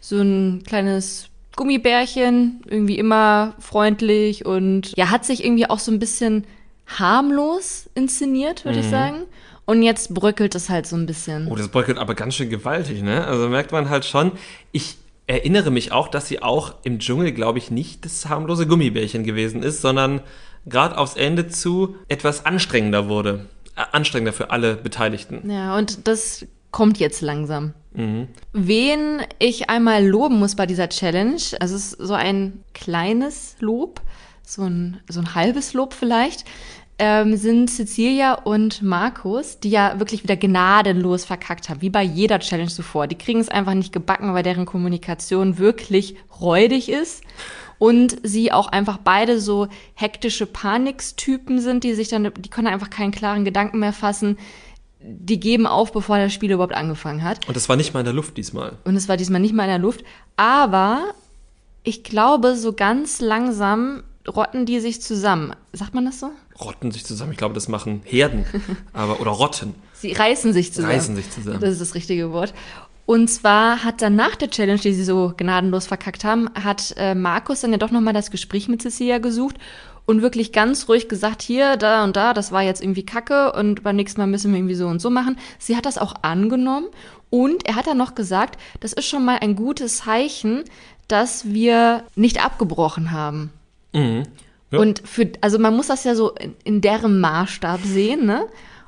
[0.00, 5.98] so ein kleines Gummibärchen, irgendwie immer freundlich und ja, hat sich irgendwie auch so ein
[5.98, 6.44] bisschen
[6.86, 8.84] harmlos inszeniert, würde mhm.
[8.84, 9.22] ich sagen.
[9.64, 11.48] Und jetzt bröckelt es halt so ein bisschen.
[11.48, 13.26] Oh, das bröckelt aber ganz schön gewaltig, ne?
[13.26, 14.32] Also merkt man halt schon,
[14.70, 19.24] ich erinnere mich auch, dass sie auch im Dschungel, glaube ich, nicht das harmlose Gummibärchen
[19.24, 20.20] gewesen ist, sondern
[20.66, 23.46] gerade aufs Ende zu etwas anstrengender wurde.
[23.76, 25.50] Äh, anstrengender für alle Beteiligten.
[25.50, 27.72] Ja, und das kommt jetzt langsam.
[27.94, 28.28] Mhm.
[28.52, 34.02] Wen ich einmal loben muss bei dieser Challenge, also es ist so ein kleines Lob,
[34.42, 36.44] so ein, so ein halbes Lob vielleicht,
[36.98, 42.40] ähm, sind Cecilia und Markus, die ja wirklich wieder gnadenlos verkackt haben, wie bei jeder
[42.40, 43.06] Challenge zuvor.
[43.06, 47.24] Die kriegen es einfach nicht gebacken, weil deren Kommunikation wirklich räudig ist.
[47.78, 52.90] Und sie auch einfach beide so hektische Panikstypen sind, die sich dann, die können einfach
[52.90, 54.36] keinen klaren Gedanken mehr fassen.
[55.08, 57.48] Die geben auf, bevor das Spiel überhaupt angefangen hat.
[57.48, 58.72] Und es war nicht mal in der Luft diesmal.
[58.84, 60.04] Und es war diesmal nicht mal in der Luft.
[60.36, 61.04] Aber
[61.84, 65.54] ich glaube, so ganz langsam rotten die sich zusammen.
[65.72, 66.30] Sagt man das so?
[66.60, 67.32] rotten sich zusammen.
[67.32, 68.44] Ich glaube, das machen Herden,
[68.92, 69.74] aber oder Rotten.
[69.94, 70.94] Sie reißen sich zusammen.
[70.94, 71.60] Reißen sich zusammen.
[71.60, 72.54] Das ist das richtige Wort.
[73.04, 77.14] Und zwar hat dann nach der Challenge, die sie so gnadenlos verkackt haben, hat äh,
[77.14, 79.56] Markus dann ja doch nochmal das Gespräch mit Cecilia gesucht
[80.06, 83.82] und wirklich ganz ruhig gesagt, hier, da und da, das war jetzt irgendwie Kacke und
[83.82, 85.36] beim nächsten Mal müssen wir irgendwie so und so machen.
[85.58, 86.86] Sie hat das auch angenommen
[87.28, 90.64] und er hat dann noch gesagt, das ist schon mal ein gutes Zeichen,
[91.08, 93.50] dass wir nicht abgebrochen haben.
[93.92, 94.22] Mhm.
[94.70, 94.78] Ja.
[94.78, 98.46] Und für, also man muss das ja so in, in deren Maßstab sehen, ne?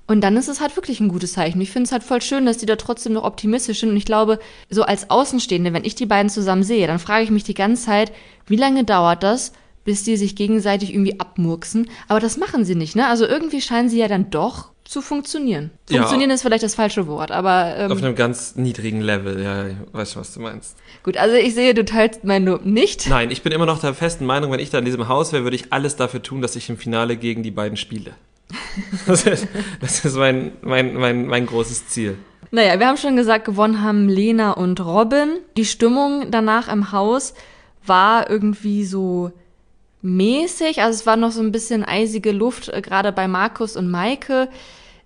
[0.08, 1.60] Und dann ist es halt wirklich ein gutes Zeichen.
[1.60, 3.90] Ich finde es halt voll schön, dass die da trotzdem noch optimistisch sind.
[3.90, 4.38] Und ich glaube,
[4.70, 7.84] so als Außenstehende, wenn ich die beiden zusammen sehe, dann frage ich mich die ganze
[7.84, 8.10] Zeit,
[8.46, 9.52] wie lange dauert das,
[9.88, 11.88] bis die sich gegenseitig irgendwie abmurksen?
[12.08, 13.06] Aber das machen sie nicht, ne?
[13.06, 15.70] Also irgendwie scheinen sie ja dann doch zu funktionieren.
[15.90, 17.74] Funktionieren ja, ist vielleicht das falsche Wort, aber.
[17.74, 20.76] Ähm, auf einem ganz niedrigen Level, ja, ich weiß was du meinst.
[21.04, 23.08] Gut, also ich sehe, du teilst mein Lob nicht.
[23.08, 25.44] Nein, ich bin immer noch der festen Meinung, wenn ich da in diesem Haus wäre,
[25.44, 28.12] würde ich alles dafür tun, dass ich im Finale gegen die beiden spiele.
[29.06, 29.48] das ist,
[29.80, 32.18] das ist mein, mein, mein, mein großes Ziel.
[32.50, 35.38] Naja, wir haben schon gesagt, gewonnen haben Lena und Robin.
[35.56, 37.32] Die Stimmung danach im Haus
[37.86, 39.32] war irgendwie so
[40.16, 40.82] mäßig.
[40.82, 44.48] Also es war noch so ein bisschen eisige Luft, äh, gerade bei Markus und Maike,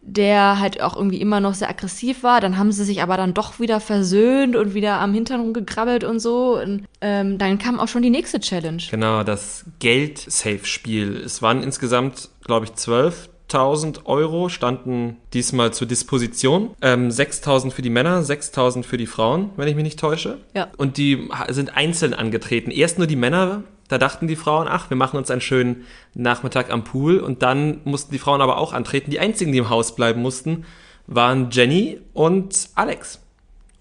[0.00, 2.40] der halt auch irgendwie immer noch sehr aggressiv war.
[2.40, 6.18] Dann haben sie sich aber dann doch wieder versöhnt und wieder am Hintern rumgekrabbelt und
[6.18, 6.60] so.
[6.60, 8.82] Und ähm, dann kam auch schon die nächste Challenge.
[8.90, 11.16] Genau, das Geld-Safe-Spiel.
[11.24, 16.70] Es waren insgesamt, glaube ich, zwölf 6.000 Euro standen diesmal zur Disposition.
[16.80, 20.38] Ähm, 6.000 für die Männer, 6.000 für die Frauen, wenn ich mich nicht täusche.
[20.54, 20.68] Ja.
[20.76, 22.70] Und die sind einzeln angetreten.
[22.70, 23.62] Erst nur die Männer,
[23.92, 27.18] da dachten die Frauen, ach, wir machen uns einen schönen Nachmittag am Pool.
[27.18, 29.10] Und dann mussten die Frauen aber auch antreten.
[29.10, 30.64] Die einzigen, die im Haus bleiben mussten,
[31.06, 33.20] waren Jenny und Alex.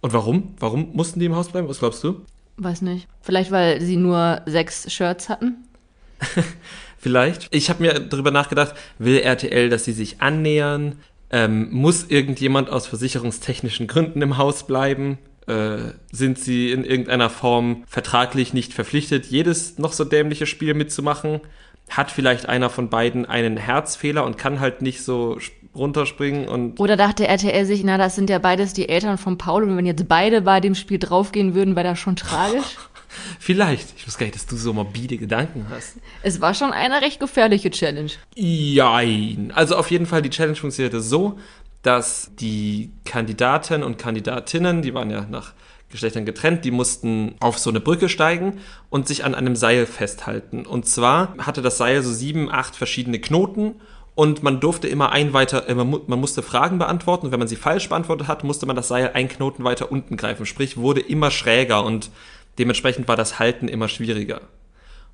[0.01, 0.53] Und warum?
[0.59, 1.69] Warum mussten die im Haus bleiben?
[1.69, 2.25] Was glaubst du?
[2.57, 3.07] Weiß nicht.
[3.21, 5.63] Vielleicht, weil sie nur sechs Shirts hatten?
[6.97, 7.47] vielleicht.
[7.51, 10.97] Ich habe mir darüber nachgedacht, will RTL, dass sie sich annähern?
[11.29, 15.19] Ähm, muss irgendjemand aus versicherungstechnischen Gründen im Haus bleiben?
[15.51, 21.41] Äh, sind sie in irgendeiner Form vertraglich nicht verpflichtet, jedes noch so dämliche Spiel mitzumachen?
[21.89, 25.39] Hat vielleicht einer von beiden einen Herzfehler und kann halt nicht so
[25.75, 26.79] runterspringen und.
[26.79, 29.85] Oder dachte RTL sich, na, das sind ja beides die Eltern von Paul und wenn
[29.85, 32.77] jetzt beide bei dem Spiel draufgehen würden, wäre das schon tragisch?
[33.39, 33.89] Vielleicht.
[33.97, 35.97] Ich wusste gar nicht, dass du so morbide Gedanken hast.
[36.23, 38.11] Es war schon eine recht gefährliche Challenge.
[38.35, 39.51] Jein.
[39.53, 41.37] Also auf jeden Fall, die Challenge funktionierte so,
[41.81, 45.53] dass die Kandidaten und Kandidatinnen, die waren ja nach
[45.89, 50.65] Geschlechtern getrennt, die mussten auf so eine Brücke steigen und sich an einem Seil festhalten.
[50.65, 53.75] Und zwar hatte das Seil so sieben, acht verschiedene Knoten
[54.15, 57.55] und man durfte immer ein weiter, äh, man musste Fragen beantworten und wenn man sie
[57.57, 60.45] falsch beantwortet hat, musste man das Seil ein Knoten weiter unten greifen.
[60.45, 62.09] Sprich, wurde immer schräger und
[62.57, 64.41] Dementsprechend war das Halten immer schwieriger.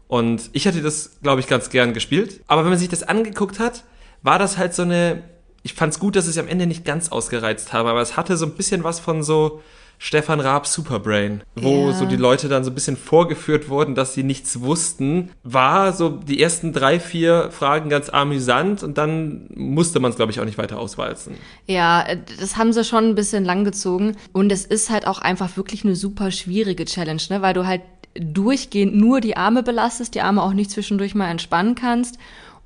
[0.07, 2.41] Und ich hatte das, glaube ich, ganz gern gespielt.
[2.47, 3.83] Aber wenn man sich das angeguckt hat,
[4.21, 5.23] war das halt so eine.
[5.67, 8.37] Ich fand es gut, dass ich am Ende nicht ganz ausgereizt habe, aber es hatte
[8.37, 9.61] so ein bisschen was von so
[9.99, 11.93] Stefan Raab Superbrain, wo ja.
[11.93, 15.31] so die Leute dann so ein bisschen vorgeführt wurden, dass sie nichts wussten.
[15.43, 20.31] War so die ersten drei, vier Fragen ganz amüsant und dann musste man es, glaube
[20.31, 21.35] ich, auch nicht weiter auswalzen.
[21.65, 22.05] Ja,
[22.39, 25.97] das haben sie schon ein bisschen langgezogen und es ist halt auch einfach wirklich eine
[25.97, 27.41] super schwierige Challenge, ne?
[27.41, 27.81] weil du halt
[28.17, 32.17] durchgehend nur die Arme belastest, die Arme auch nicht zwischendurch mal entspannen kannst.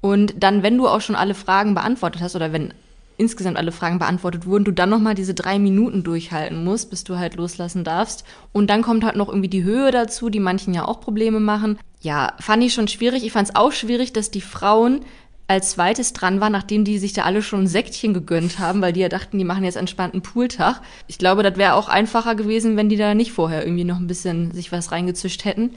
[0.02, 2.74] Und dann, wenn du auch schon alle Fragen beantwortet hast oder wenn
[3.22, 7.18] insgesamt alle Fragen beantwortet wurden, du dann nochmal diese drei Minuten durchhalten musst, bis du
[7.18, 8.26] halt loslassen darfst.
[8.52, 11.78] Und dann kommt halt noch irgendwie die Höhe dazu, die manchen ja auch Probleme machen.
[12.02, 13.24] Ja, fand ich schon schwierig.
[13.24, 15.02] Ich fand es auch schwierig, dass die Frauen
[15.48, 18.94] als zweites dran waren, nachdem die sich da alle schon ein Säckchen gegönnt haben, weil
[18.94, 20.82] die ja dachten, die machen jetzt entspannten Pooltag.
[21.08, 24.08] Ich glaube, das wäre auch einfacher gewesen, wenn die da nicht vorher irgendwie noch ein
[24.08, 25.72] bisschen sich was reingezischt hätten.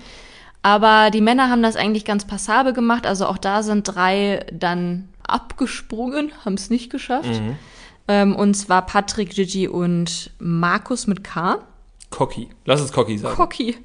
[0.64, 3.07] Aber die Männer haben das eigentlich ganz passabel gemacht.
[3.07, 7.29] Also auch da sind drei dann abgesprungen, haben es nicht geschafft.
[7.29, 7.57] Mhm.
[8.09, 11.59] Ähm, und zwar Patrick, Gigi und Markus mit K.
[12.09, 12.48] Cocky.
[12.64, 13.37] Lass es Cocky sagen.
[13.37, 13.77] Cocky.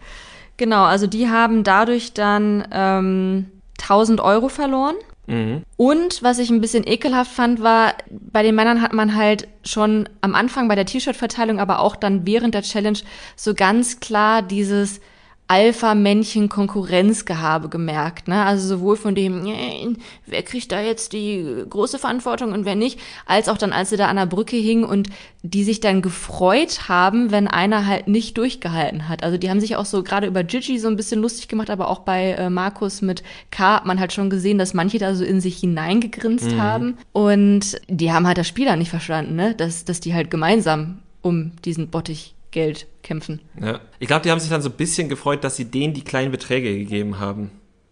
[0.55, 3.47] Genau, also die haben dadurch dann ähm,
[3.81, 4.95] 1000 Euro verloren.
[5.27, 5.63] Mhm.
[5.75, 10.07] Und was ich ein bisschen ekelhaft fand, war, bei den Männern hat man halt schon
[10.21, 12.99] am Anfang bei der T-Shirt-Verteilung, aber auch dann während der Challenge
[13.35, 15.01] so ganz klar dieses
[15.49, 18.27] Alpha-Männchen-Konkurrenzgehabe gemerkt.
[18.27, 18.45] Ne?
[18.45, 23.49] Also sowohl von dem, wer kriegt da jetzt die große Verantwortung und wer nicht, als
[23.49, 25.09] auch dann, als sie da an der Brücke hingen und
[25.41, 29.23] die sich dann gefreut haben, wenn einer halt nicht durchgehalten hat.
[29.23, 31.89] Also die haben sich auch so gerade über Gigi so ein bisschen lustig gemacht, aber
[31.89, 35.23] auch bei äh, Markus mit K hat man halt schon gesehen, dass manche da so
[35.23, 36.61] in sich hineingegrinst mhm.
[36.61, 36.97] haben.
[37.11, 39.55] Und die haben halt das Spiel da nicht verstanden, ne?
[39.55, 43.41] dass, dass die halt gemeinsam um diesen Bottich Geld kämpfen.
[43.61, 43.79] Ja.
[43.99, 46.31] Ich glaube, die haben sich dann so ein bisschen gefreut, dass sie denen die kleinen
[46.31, 47.51] Beträge gegeben haben.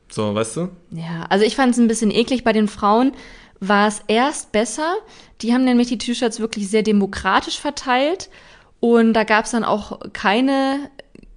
[0.10, 0.70] So, weißt du?
[0.92, 2.44] Ja, also ich fand es ein bisschen eklig.
[2.44, 3.12] Bei den Frauen
[3.60, 4.96] war es erst besser.
[5.42, 8.30] Die haben nämlich die T-Shirts wirklich sehr demokratisch verteilt.
[8.80, 10.90] Und da gab es dann auch keine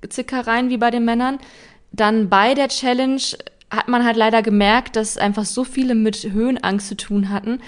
[0.09, 1.39] Zickereien wie bei den Männern.
[1.93, 3.21] Dann bei der Challenge
[3.71, 7.61] hat man halt leider gemerkt, dass einfach so viele mit Höhenangst zu tun hatten,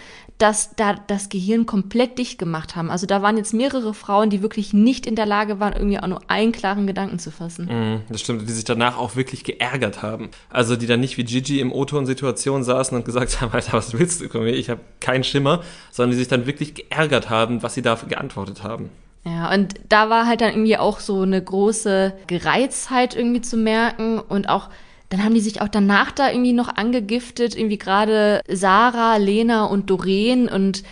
[0.42, 2.90] dass da das Gehirn komplett dicht gemacht haben.
[2.90, 6.08] Also da waren jetzt mehrere Frauen, die wirklich nicht in der Lage waren, irgendwie auch
[6.08, 7.66] nur einen klaren Gedanken zu fassen.
[7.66, 10.30] Mm, das stimmt, die sich danach auch wirklich geärgert haben.
[10.50, 14.20] Also die dann nicht wie Gigi im O-Ton-Situation saßen und gesagt haben, Alter, was willst
[14.20, 14.54] du von mir?
[14.54, 18.64] Ich habe keinen Schimmer, sondern die sich dann wirklich geärgert haben, was sie dafür geantwortet
[18.64, 18.90] haben.
[19.24, 24.18] Ja, und da war halt dann irgendwie auch so eine große Gereiztheit irgendwie zu merken
[24.18, 24.70] und auch
[25.12, 29.90] dann haben die sich auch danach da irgendwie noch angegiftet, irgendwie gerade Sarah, Lena und
[29.90, 30.84] Doreen und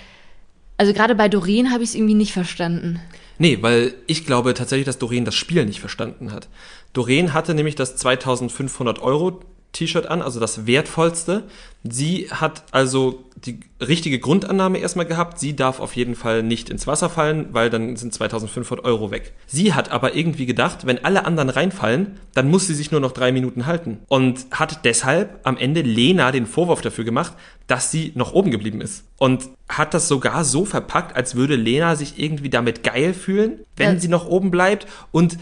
[0.76, 3.00] also gerade bei Doreen habe ich es irgendwie nicht verstanden.
[3.38, 6.48] Nee, weil ich glaube tatsächlich, dass Doreen das Spiel nicht verstanden hat.
[6.92, 9.40] Doreen hatte nämlich das 2500 Euro
[9.72, 11.44] T-Shirt an, also das wertvollste.
[11.82, 15.38] Sie hat also die richtige Grundannahme erstmal gehabt.
[15.38, 19.32] Sie darf auf jeden Fall nicht ins Wasser fallen, weil dann sind 2500 Euro weg.
[19.46, 23.12] Sie hat aber irgendwie gedacht, wenn alle anderen reinfallen, dann muss sie sich nur noch
[23.12, 23.98] drei Minuten halten.
[24.08, 27.32] Und hat deshalb am Ende Lena den Vorwurf dafür gemacht,
[27.66, 29.04] dass sie noch oben geblieben ist.
[29.16, 33.94] Und hat das sogar so verpackt, als würde Lena sich irgendwie damit geil fühlen, wenn
[33.94, 34.00] ja.
[34.00, 34.86] sie noch oben bleibt.
[35.12, 35.38] Und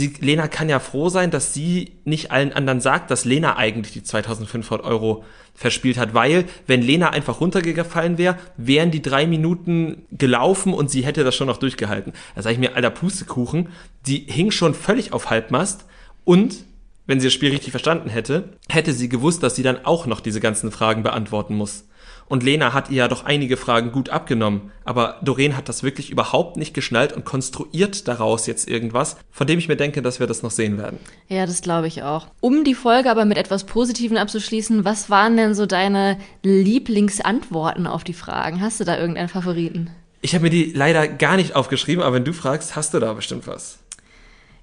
[0.00, 3.92] sie, Lena kann ja froh sein, dass sie nicht allen anderen sagt, dass Lena eigentlich
[3.92, 10.06] die 2500 Euro verspielt hat, weil wenn Lena einfach runtergefallen wäre, wären die drei Minuten
[10.10, 12.14] gelaufen und sie hätte das schon noch durchgehalten.
[12.34, 13.68] Da sage ich mir, alter Pustekuchen,
[14.06, 15.84] die hing schon völlig auf Halbmast
[16.24, 16.64] und
[17.06, 20.20] wenn sie das Spiel richtig verstanden hätte, hätte sie gewusst, dass sie dann auch noch
[20.20, 21.84] diese ganzen Fragen beantworten muss.
[22.30, 24.70] Und Lena hat ihr ja doch einige Fragen gut abgenommen.
[24.84, 29.58] Aber Doreen hat das wirklich überhaupt nicht geschnallt und konstruiert daraus jetzt irgendwas, von dem
[29.58, 31.00] ich mir denke, dass wir das noch sehen werden.
[31.26, 32.28] Ja, das glaube ich auch.
[32.38, 38.04] Um die Folge aber mit etwas Positiven abzuschließen, was waren denn so deine Lieblingsantworten auf
[38.04, 38.60] die Fragen?
[38.60, 39.90] Hast du da irgendeinen Favoriten?
[40.20, 43.12] Ich habe mir die leider gar nicht aufgeschrieben, aber wenn du fragst, hast du da
[43.12, 43.79] bestimmt was.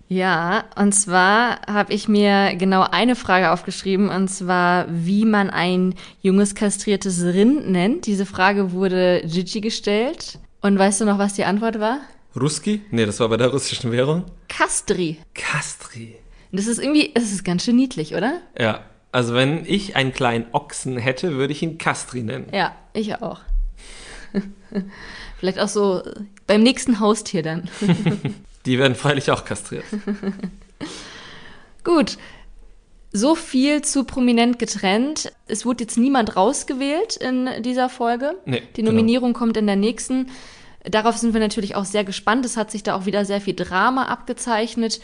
[0.09, 5.95] Ja, und zwar habe ich mir genau eine Frage aufgeschrieben, und zwar, wie man ein
[6.21, 8.05] junges kastriertes Rind nennt.
[8.05, 10.39] Diese Frage wurde Gigi gestellt.
[10.61, 11.99] Und weißt du noch, was die Antwort war?
[12.39, 12.81] Ruski?
[12.91, 14.23] Nee, das war bei der russischen Währung.
[14.47, 15.17] Kastri.
[15.33, 16.15] Kastri.
[16.51, 18.39] Das ist irgendwie, das ist ganz schön niedlich, oder?
[18.57, 18.81] Ja.
[19.11, 22.47] Also wenn ich einen kleinen Ochsen hätte, würde ich ihn Kastri nennen.
[22.51, 23.39] Ja, ich auch.
[25.39, 26.03] Vielleicht auch so
[26.45, 27.69] beim nächsten Haustier dann.
[28.65, 29.85] Die werden freilich auch kastriert.
[31.83, 32.17] Gut.
[33.13, 35.31] So viel zu prominent getrennt.
[35.47, 38.35] Es wurde jetzt niemand rausgewählt in dieser Folge.
[38.45, 38.91] Nee, Die genau.
[38.91, 39.39] Nominierung genau.
[39.39, 40.27] kommt in der nächsten.
[40.83, 42.45] Darauf sind wir natürlich auch sehr gespannt.
[42.45, 44.99] Es hat sich da auch wieder sehr viel Drama abgezeichnet.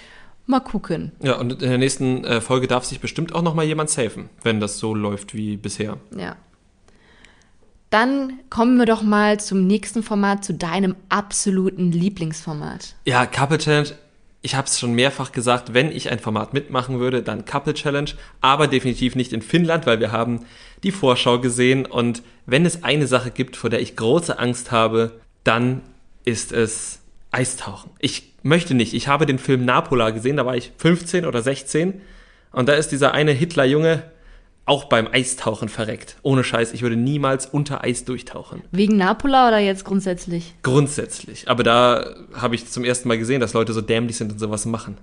[0.45, 1.13] Mal gucken.
[1.21, 4.29] Ja, und in der nächsten äh, Folge darf sich bestimmt auch noch mal jemand safen,
[4.43, 5.97] wenn das so läuft wie bisher.
[6.17, 6.35] Ja.
[7.93, 12.95] Dann kommen wir doch mal zum nächsten Format, zu deinem absoluten Lieblingsformat.
[13.05, 13.89] Ja, Couple Challenge.
[14.41, 18.09] Ich habe es schon mehrfach gesagt, wenn ich ein Format mitmachen würde, dann Couple Challenge,
[18.41, 20.39] aber definitiv nicht in Finnland, weil wir haben
[20.81, 25.19] die Vorschau gesehen und wenn es eine Sache gibt, vor der ich große Angst habe,
[25.43, 25.81] dann
[26.25, 26.97] ist es
[27.29, 27.91] Eistauchen.
[27.99, 28.95] Ich möchte nicht.
[28.95, 32.01] Ich habe den Film Napola gesehen, da war ich 15 oder 16
[32.53, 34.01] und da ist dieser eine Hitlerjunge,
[34.65, 36.15] auch beim Eistauchen verreckt.
[36.21, 38.61] Ohne Scheiß, ich würde niemals unter Eis durchtauchen.
[38.71, 40.55] Wegen Napola oder jetzt grundsätzlich?
[40.63, 41.49] Grundsätzlich.
[41.49, 44.65] Aber da habe ich zum ersten Mal gesehen, dass Leute so dämlich sind und sowas
[44.65, 44.97] machen.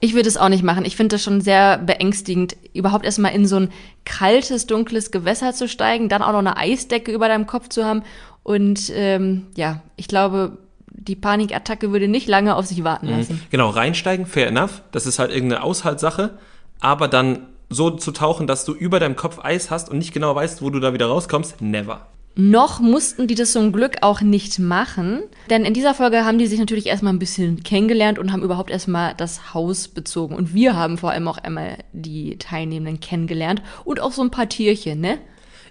[0.00, 0.84] Ich würde es auch nicht machen.
[0.84, 3.70] Ich finde das schon sehr beängstigend, überhaupt erstmal in so ein
[4.04, 8.02] kaltes, dunkles Gewässer zu steigen, dann auch noch eine Eisdecke über deinem Kopf zu haben.
[8.42, 10.58] Und ähm, ja, ich glaube,
[10.90, 13.12] die Panikattacke würde nicht lange auf sich warten mhm.
[13.12, 13.32] lassen.
[13.34, 13.40] Mhm.
[13.50, 14.82] Genau, reinsteigen, fair enough.
[14.92, 16.38] Das ist halt irgendeine Aushaltssache.
[16.80, 20.34] Aber dann so zu tauchen, dass du über deinem Kopf Eis hast und nicht genau
[20.34, 22.06] weißt, wo du da wieder rauskommst, never.
[22.38, 26.46] Noch mussten die das zum Glück auch nicht machen, denn in dieser Folge haben die
[26.46, 30.36] sich natürlich erstmal ein bisschen kennengelernt und haben überhaupt erstmal das Haus bezogen.
[30.36, 34.50] Und wir haben vor allem auch einmal die Teilnehmenden kennengelernt und auch so ein paar
[34.50, 35.18] Tierchen, ne?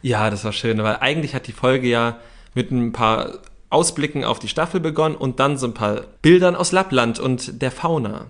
[0.01, 2.17] Ja, das war schön, weil eigentlich hat die Folge ja
[2.55, 6.71] mit ein paar Ausblicken auf die Staffel begonnen und dann so ein paar Bildern aus
[6.71, 8.25] Lappland und der Fauna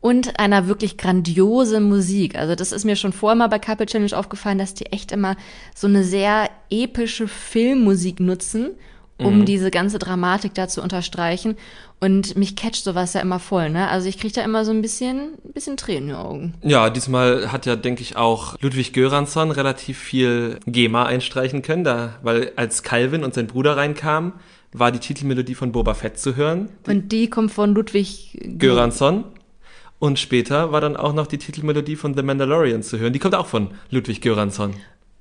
[0.00, 2.36] und einer wirklich grandiosen Musik.
[2.36, 5.36] Also das ist mir schon vorher mal bei Couple Challenge aufgefallen, dass die echt immer
[5.74, 8.70] so eine sehr epische Filmmusik nutzen,
[9.18, 9.44] um mhm.
[9.44, 11.56] diese ganze Dramatik da zu unterstreichen.
[12.00, 13.88] Und mich catcht sowas ja immer voll, ne?
[13.88, 16.54] Also ich kriege da immer so ein bisschen, ein bisschen Tränen in den Augen.
[16.62, 22.14] Ja, diesmal hat ja, denke ich, auch Ludwig Göransson relativ viel GEMA einstreichen können, da,
[22.22, 24.34] weil als Calvin und sein Bruder reinkamen,
[24.72, 26.68] war die Titelmelodie von Boba Fett zu hören.
[26.86, 29.24] Und die kommt von Ludwig Göransson.
[29.98, 33.12] Und später war dann auch noch die Titelmelodie von The Mandalorian zu hören.
[33.12, 34.74] Die kommt auch von Ludwig Göransson.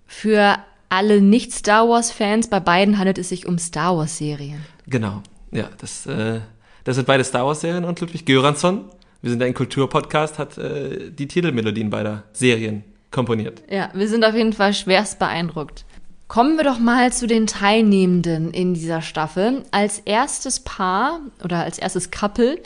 [0.05, 0.57] Für
[0.89, 4.63] alle Nicht-Star Wars-Fans, bei beiden handelt es sich um Star Wars-Serien.
[4.85, 5.21] Genau,
[5.51, 6.41] ja, das, äh,
[6.83, 8.85] das sind beide Star Wars-Serien und Ludwig Göransson,
[9.21, 13.63] wir sind ein Kulturpodcast, hat äh, die Titelmelodien beider Serien komponiert.
[13.69, 15.85] Ja, wir sind auf jeden Fall schwerst beeindruckt.
[16.27, 19.63] Kommen wir doch mal zu den Teilnehmenden in dieser Staffel.
[19.71, 22.59] Als erstes Paar oder als erstes Couple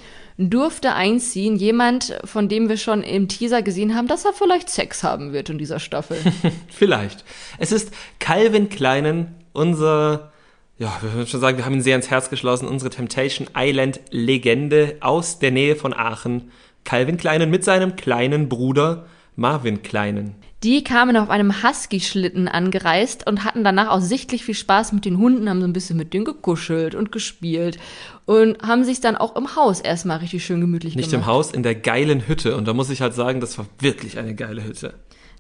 [0.50, 5.04] durfte einziehen jemand, von dem wir schon im Teaser gesehen haben, dass er vielleicht Sex
[5.04, 6.18] haben wird in dieser Staffel.
[6.70, 7.24] Vielleicht.
[7.58, 10.32] Es ist Calvin Kleinen, unser,
[10.78, 14.00] ja, wir würden schon sagen, wir haben ihn sehr ins Herz geschlossen, unsere Temptation Island
[14.10, 16.52] Legende aus der Nähe von Aachen.
[16.84, 19.06] Calvin Kleinen mit seinem kleinen Bruder
[19.36, 20.36] Marvin Kleinen.
[20.64, 25.18] Die kamen auf einem Husky-Schlitten angereist und hatten danach auch sichtlich viel Spaß mit den
[25.18, 27.80] Hunden, haben so ein bisschen mit denen gekuschelt und gespielt
[28.26, 31.28] und haben sich dann auch im Haus erstmal richtig schön gemütlich Nicht gemacht.
[31.28, 32.56] im Haus, in der geilen Hütte.
[32.56, 34.94] Und da muss ich halt sagen, das war wirklich eine geile Hütte.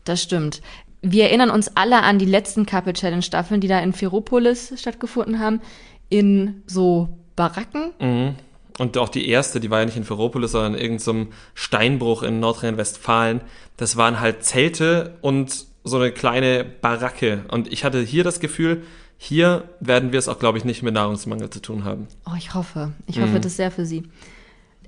[0.06, 0.62] Das stimmt.
[1.04, 5.40] Wir erinnern uns alle an die letzten Couple Challenge Staffeln, die da in Ferropolis stattgefunden
[5.40, 5.62] haben,
[6.10, 7.92] in so Baracken.
[8.00, 8.36] Mhm.
[8.82, 12.40] Und auch die erste, die war ja nicht in Ferropolis, sondern in irgendeinem Steinbruch in
[12.40, 13.42] Nordrhein-Westfalen.
[13.78, 17.46] Das waren halt Zelte und so eine kleine Baracke.
[17.52, 18.82] Und ich hatte hier das Gefühl,
[19.20, 22.08] hier werden wir es auch, glaube ich, nicht mit Nahrungsmangel zu tun haben.
[22.26, 22.94] Oh, ich hoffe.
[23.06, 24.02] Ich hoffe das sehr für sie.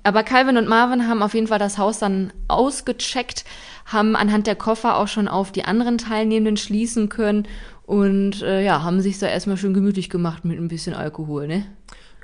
[0.02, 3.44] Aber Calvin und Marvin haben auf jeden Fall das Haus dann ausgecheckt,
[3.86, 7.46] haben anhand der Koffer auch schon auf die anderen Teilnehmenden schließen können
[7.86, 11.66] und äh, ja, haben sich so erstmal schön gemütlich gemacht mit ein bisschen Alkohol, ne?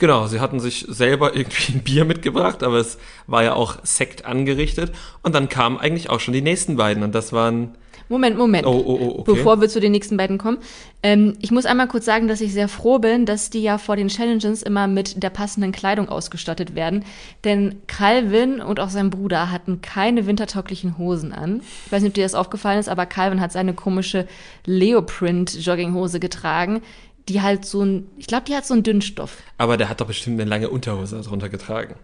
[0.00, 2.98] Genau, sie hatten sich selber irgendwie ein Bier mitgebracht, aber es
[3.28, 4.90] war ja auch Sekt angerichtet.
[5.22, 7.04] Und dann kamen eigentlich auch schon die nächsten beiden.
[7.04, 7.76] Und das waren,
[8.10, 8.66] Moment, Moment.
[8.66, 9.34] Oh, oh, oh, okay.
[9.34, 10.58] Bevor wir zu den nächsten beiden kommen.
[11.00, 13.94] Ähm, ich muss einmal kurz sagen, dass ich sehr froh bin, dass die ja vor
[13.94, 17.04] den Challenges immer mit der passenden Kleidung ausgestattet werden.
[17.44, 21.60] Denn Calvin und auch sein Bruder hatten keine wintertauglichen Hosen an.
[21.86, 24.26] Ich weiß nicht, ob dir das aufgefallen ist, aber Calvin hat seine komische
[24.66, 26.82] Leoprint-Jogginghose getragen,
[27.28, 29.36] die halt so ein, ich glaube, die hat so einen Dünnstoff.
[29.58, 31.94] aber der hat doch bestimmt eine lange Unterhose drunter getragen.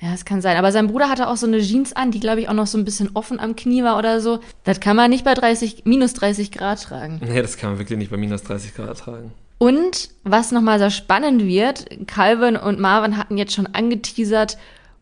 [0.00, 0.58] Ja, das kann sein.
[0.58, 2.76] Aber sein Bruder hatte auch so eine Jeans an, die, glaube ich, auch noch so
[2.76, 4.40] ein bisschen offen am Knie war oder so.
[4.64, 7.18] Das kann man nicht bei 30, minus 30 Grad tragen.
[7.26, 9.32] Nee, das kann man wirklich nicht bei minus 30 Grad tragen.
[9.58, 14.58] Und was nochmal sehr spannend wird, Calvin und Marvin hatten jetzt schon angeteasert,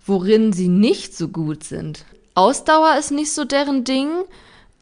[0.07, 2.05] worin sie nicht so gut sind.
[2.37, 4.11] Ausdauer ist nicht so deren Ding,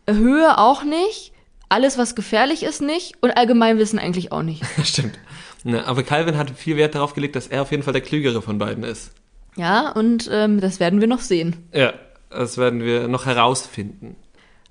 [0.07, 1.32] Höhe auch nicht,
[1.73, 4.63] alles was gefährlich ist nicht und Allgemeinwissen eigentlich auch nicht.
[4.85, 5.19] Stimmt.
[5.65, 8.43] Ne, aber Calvin hat viel Wert darauf gelegt, dass er auf jeden Fall der Klügere
[8.43, 9.13] von beiden ist.
[9.57, 11.57] Ja, und ähm, das werden wir noch sehen.
[11.73, 11.95] Ja,
[12.31, 14.17] das werden wir noch herausfinden.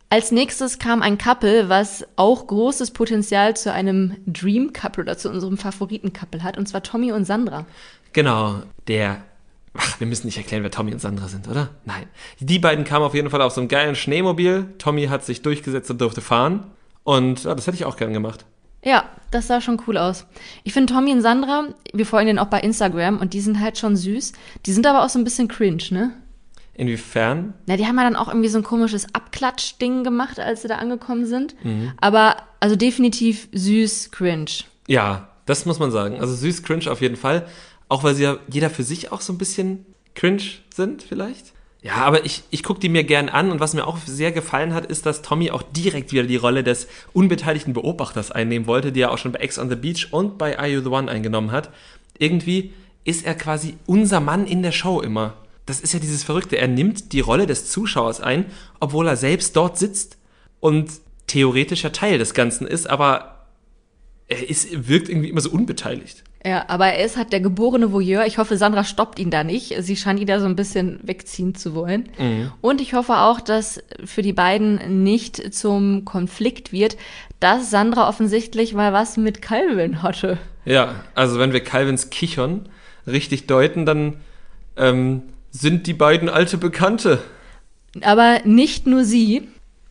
[0.10, 5.30] Als nächstes kam ein Couple, was auch großes Potenzial zu einem Dream Couple oder zu
[5.30, 7.66] unserem Favoriten Couple hat, und zwar Tommy und Sandra.
[8.14, 9.24] Genau, der.
[9.74, 11.70] Ach, wir müssen nicht erklären, wer Tommy und Sandra sind, oder?
[11.86, 12.04] Nein.
[12.42, 14.74] Die beiden kamen auf jeden Fall auf so einem geilen Schneemobil.
[14.78, 16.66] Tommy hat sich durchgesetzt und durfte fahren.
[17.04, 18.46] Und ja, das hätte ich auch gern gemacht.
[18.84, 20.26] Ja, das sah schon cool aus.
[20.64, 23.78] Ich finde Tommy und Sandra, wir folgen denen auch bei Instagram und die sind halt
[23.78, 24.34] schon süß.
[24.66, 26.14] Die sind aber auch so ein bisschen cringe, ne?
[26.74, 27.54] Inwiefern?
[27.68, 30.78] Na, die haben ja dann auch irgendwie so ein komisches Abklatsch-Ding gemacht, als sie da
[30.78, 31.56] angekommen sind.
[32.00, 34.64] Aber also definitiv süß, cringe.
[34.88, 36.20] Ja, das muss man sagen.
[36.20, 37.46] Also süß cringe auf jeden Fall.
[37.88, 39.86] Auch weil sie ja jeder für sich auch so ein bisschen
[40.16, 40.44] cringe
[40.74, 41.54] sind, vielleicht.
[41.84, 44.74] Ja, aber ich, ich gucke die mir gern an und was mir auch sehr gefallen
[44.76, 49.02] hat, ist, dass Tommy auch direkt wieder die Rolle des unbeteiligten Beobachters einnehmen wollte, die
[49.02, 51.52] er auch schon bei Ex on the Beach und bei Are You the One eingenommen
[51.52, 51.72] hat.
[52.20, 52.74] Irgendwie
[53.04, 55.34] ist er quasi unser Mann in der Show immer.
[55.66, 56.58] Das ist ja dieses Verrückte.
[56.58, 58.46] Er nimmt die Rolle des Zuschauers ein,
[58.80, 60.18] obwohl er selbst dort sitzt
[60.60, 60.92] und
[61.26, 63.48] theoretischer Teil des Ganzen ist, aber
[64.28, 66.24] er ist, wirkt irgendwie immer so unbeteiligt.
[66.44, 68.26] Ja, aber er ist halt der geborene Voyeur.
[68.26, 69.76] Ich hoffe, Sandra stoppt ihn da nicht.
[69.80, 72.10] Sie scheint ihn da so ein bisschen wegziehen zu wollen.
[72.62, 76.98] Und ich hoffe auch, dass für die beiden nicht zum Konflikt wird,
[77.40, 80.40] dass Sandra offensichtlich mal was mit Calvin hatte.
[80.66, 82.70] Ja, also wenn wir Calvins Kichern
[83.06, 84.18] richtig deuten, dann
[84.78, 87.20] ähm, sind die beiden alte Bekannte.
[88.02, 89.48] Aber nicht nur sie.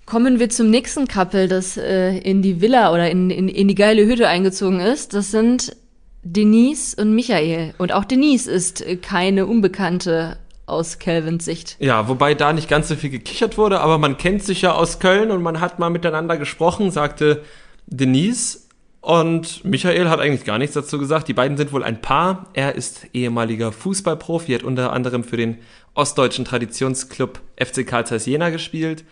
[0.07, 3.77] Kommen wir zum nächsten Couple, das äh, in die Villa oder in, in, in die
[3.77, 5.15] geile Hütte eingezogen ist.
[5.15, 5.77] Das sind
[6.23, 7.75] Denise und Michael.
[7.79, 11.77] Und auch Denise ist keine Unbekannte aus Calvins Sicht.
[11.81, 15.01] Ja, wobei da nicht ganz so viel gekichert wurde, aber man kennt sich ja aus
[15.01, 17.43] Köln und man hat mal miteinander gesprochen, sagte
[17.87, 18.61] Denise.
[19.01, 21.27] Und Michael hat eigentlich gar nichts dazu gesagt.
[21.27, 22.51] Die beiden sind wohl ein Paar.
[22.53, 25.57] Er ist ehemaliger Fußballprofi, hat unter anderem für den
[25.95, 29.05] ostdeutschen Traditionsclub FC Karl Zeiss Jena gespielt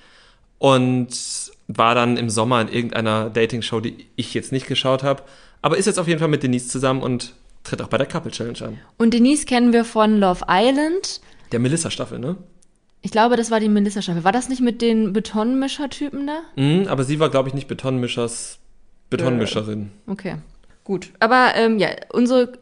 [0.58, 1.08] und
[1.68, 5.22] war dann im Sommer in irgendeiner Dating-Show, die ich jetzt nicht geschaut habe.
[5.62, 7.34] Aber ist jetzt auf jeden Fall mit Denise zusammen und
[7.64, 8.78] tritt auch bei der Couple Challenge an.
[8.96, 11.20] Und Denise kennen wir von Love Island.
[11.52, 12.36] Der Melissa-Staffel, ne?
[13.00, 14.24] Ich glaube, das war die Melissa-Staffel.
[14.24, 16.40] War das nicht mit den Betonmischer-Typen da?
[16.56, 18.58] Mhm, aber sie war, glaube ich, nicht Betonmischers
[19.10, 19.90] Betonmischerin.
[20.06, 20.36] Okay,
[20.84, 21.10] gut.
[21.20, 22.52] Aber ähm, ja, unsere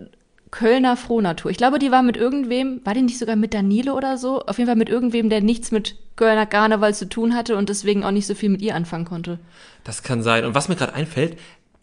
[0.50, 1.50] Kölner Frohnatur.
[1.50, 4.42] Ich glaube, die war mit irgendwem, war die nicht sogar mit Danilo oder so?
[4.42, 8.04] Auf jeden Fall mit irgendwem, der nichts mit Kölner Karneval zu tun hatte und deswegen
[8.04, 9.38] auch nicht so viel mit ihr anfangen konnte.
[9.84, 10.44] Das kann sein.
[10.44, 11.36] Und was mir gerade einfällt,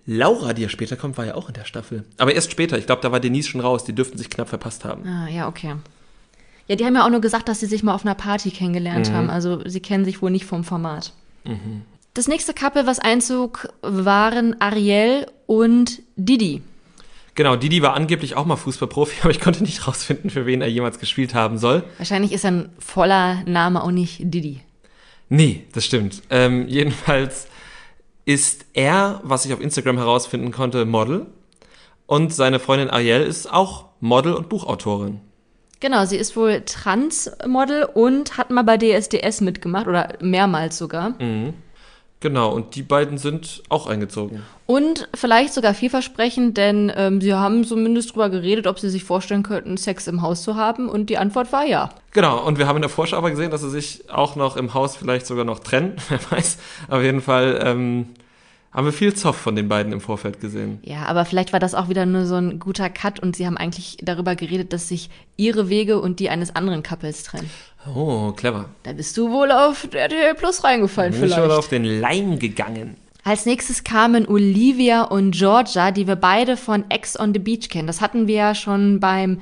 [0.06, 2.04] Laura, die ja später kommt, war ja auch in der Staffel.
[2.18, 2.78] Aber erst später.
[2.78, 3.86] Ich glaube, da war Denise schon raus.
[3.86, 5.08] Die dürften sich knapp verpasst haben.
[5.08, 5.76] Ah, ja, okay.
[6.68, 9.10] Ja, die haben ja auch nur gesagt, dass sie sich mal auf einer Party kennengelernt
[9.10, 9.14] Mhm.
[9.14, 9.30] haben.
[9.30, 11.14] Also sie kennen sich wohl nicht vom Format.
[12.14, 16.62] Das nächste Couple, was einzog, waren Ariel und Didi.
[17.36, 20.68] Genau, Didi war angeblich auch mal Fußballprofi, aber ich konnte nicht rausfinden, für wen er
[20.70, 21.84] jemals gespielt haben soll.
[21.98, 24.62] Wahrscheinlich ist sein voller Name auch nicht Didi.
[25.30, 26.22] Nee, das stimmt.
[26.30, 27.48] Ähm, jedenfalls
[28.26, 31.26] ist er, was ich auf Instagram herausfinden konnte, Model.
[32.06, 35.22] Und seine Freundin Ariel ist auch Model und Buchautorin.
[35.80, 41.16] Genau, sie ist wohl Transmodel und hat mal bei DSDS mitgemacht oder mehrmals sogar.
[42.24, 44.44] Genau, und die beiden sind auch eingezogen.
[44.66, 49.44] Und vielleicht sogar vielversprechend, denn ähm, sie haben zumindest drüber geredet, ob sie sich vorstellen
[49.44, 50.88] könnten, Sex im Haus zu haben.
[50.88, 51.90] Und die Antwort war ja.
[52.12, 54.74] Genau, und wir haben in der Vorschau aber gesehen, dass sie sich auch noch im
[54.74, 56.60] Haus vielleicht sogar noch trennen, wer weiß.
[56.88, 58.06] Auf jeden Fall ähm,
[58.74, 60.80] haben wir viel Zoff von den beiden im Vorfeld gesehen.
[60.84, 63.58] Ja, aber vielleicht war das auch wieder nur so ein guter Cut und sie haben
[63.58, 67.50] eigentlich darüber geredet, dass sich ihre Wege und die eines anderen Couples trennen.
[67.94, 68.66] Oh, clever.
[68.84, 71.48] Da bist du wohl auf RTL Plus reingefallen Bin ich vielleicht.
[71.50, 72.96] schon auf den Leim gegangen.
[73.26, 77.88] Als nächstes kamen Olivia und Georgia, die wir beide von Ex on the Beach kennen.
[77.88, 79.40] Das hatten wir ja schon beim,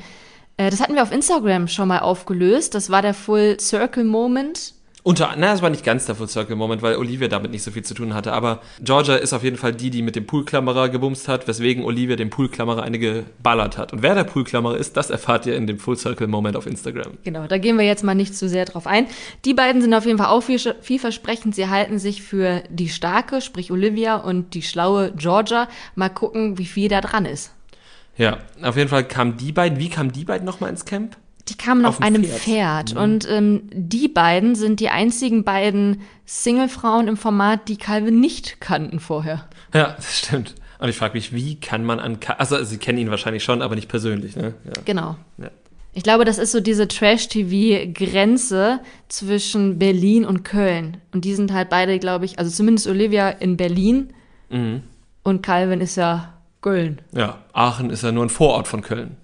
[0.58, 2.76] äh, das hatten wir auf Instagram schon mal aufgelöst.
[2.76, 4.74] Das war der Full Circle Moment.
[5.04, 7.72] Unter, na, es war nicht ganz der Full Circle Moment, weil Olivia damit nicht so
[7.72, 8.34] viel zu tun hatte.
[8.34, 12.16] Aber Georgia ist auf jeden Fall die, die mit dem Poolklammerer gebumst hat, weswegen Olivia
[12.16, 13.94] dem Poolklammerer eine geballert hat.
[13.94, 17.14] Und wer der Poolklammerer ist, das erfahrt ihr in dem Full Circle Moment auf Instagram.
[17.24, 19.08] Genau, da gehen wir jetzt mal nicht zu sehr drauf ein.
[19.44, 21.56] Die beiden sind auf jeden Fall auch viel, vielversprechend.
[21.56, 25.68] Sie halten sich für die starke, sprich Olivia, und die schlaue Georgia.
[25.96, 27.52] Mal gucken, wie viel da dran ist.
[28.18, 31.18] Ja, auf jeden Fall kamen die beiden, wie kamen die beiden nochmal ins Camp?
[31.50, 32.90] Die kamen Auf auf, einem Pferd.
[32.92, 32.96] Pferd.
[32.96, 39.00] Und ähm, die beiden sind die einzigen beiden Single-Frauen im Format, die Calvin nicht kannten
[39.00, 39.48] vorher.
[39.74, 40.56] Ja, das stimmt.
[40.80, 43.62] Und ich frage mich, wie kann man an, Ka also sie kennen ihn wahrscheinlich schon,
[43.62, 44.54] aber nicht persönlich, ne?
[44.66, 44.74] Ja.
[44.86, 45.16] Genau.
[45.38, 45.50] Ja.
[45.94, 48.80] Ich glaube, das ist so diese Trash-TV-Grenze
[49.10, 50.98] zwischen Berlin und Köln.
[51.14, 54.14] Und die sind halt beide, glaube ich, also zumindest Olivia in Berlin
[54.50, 54.82] Mhm.
[55.24, 57.00] und Calvin ist ja Köln.
[57.14, 59.18] ja, Aachen ist ja nur ein Vorort von Köln.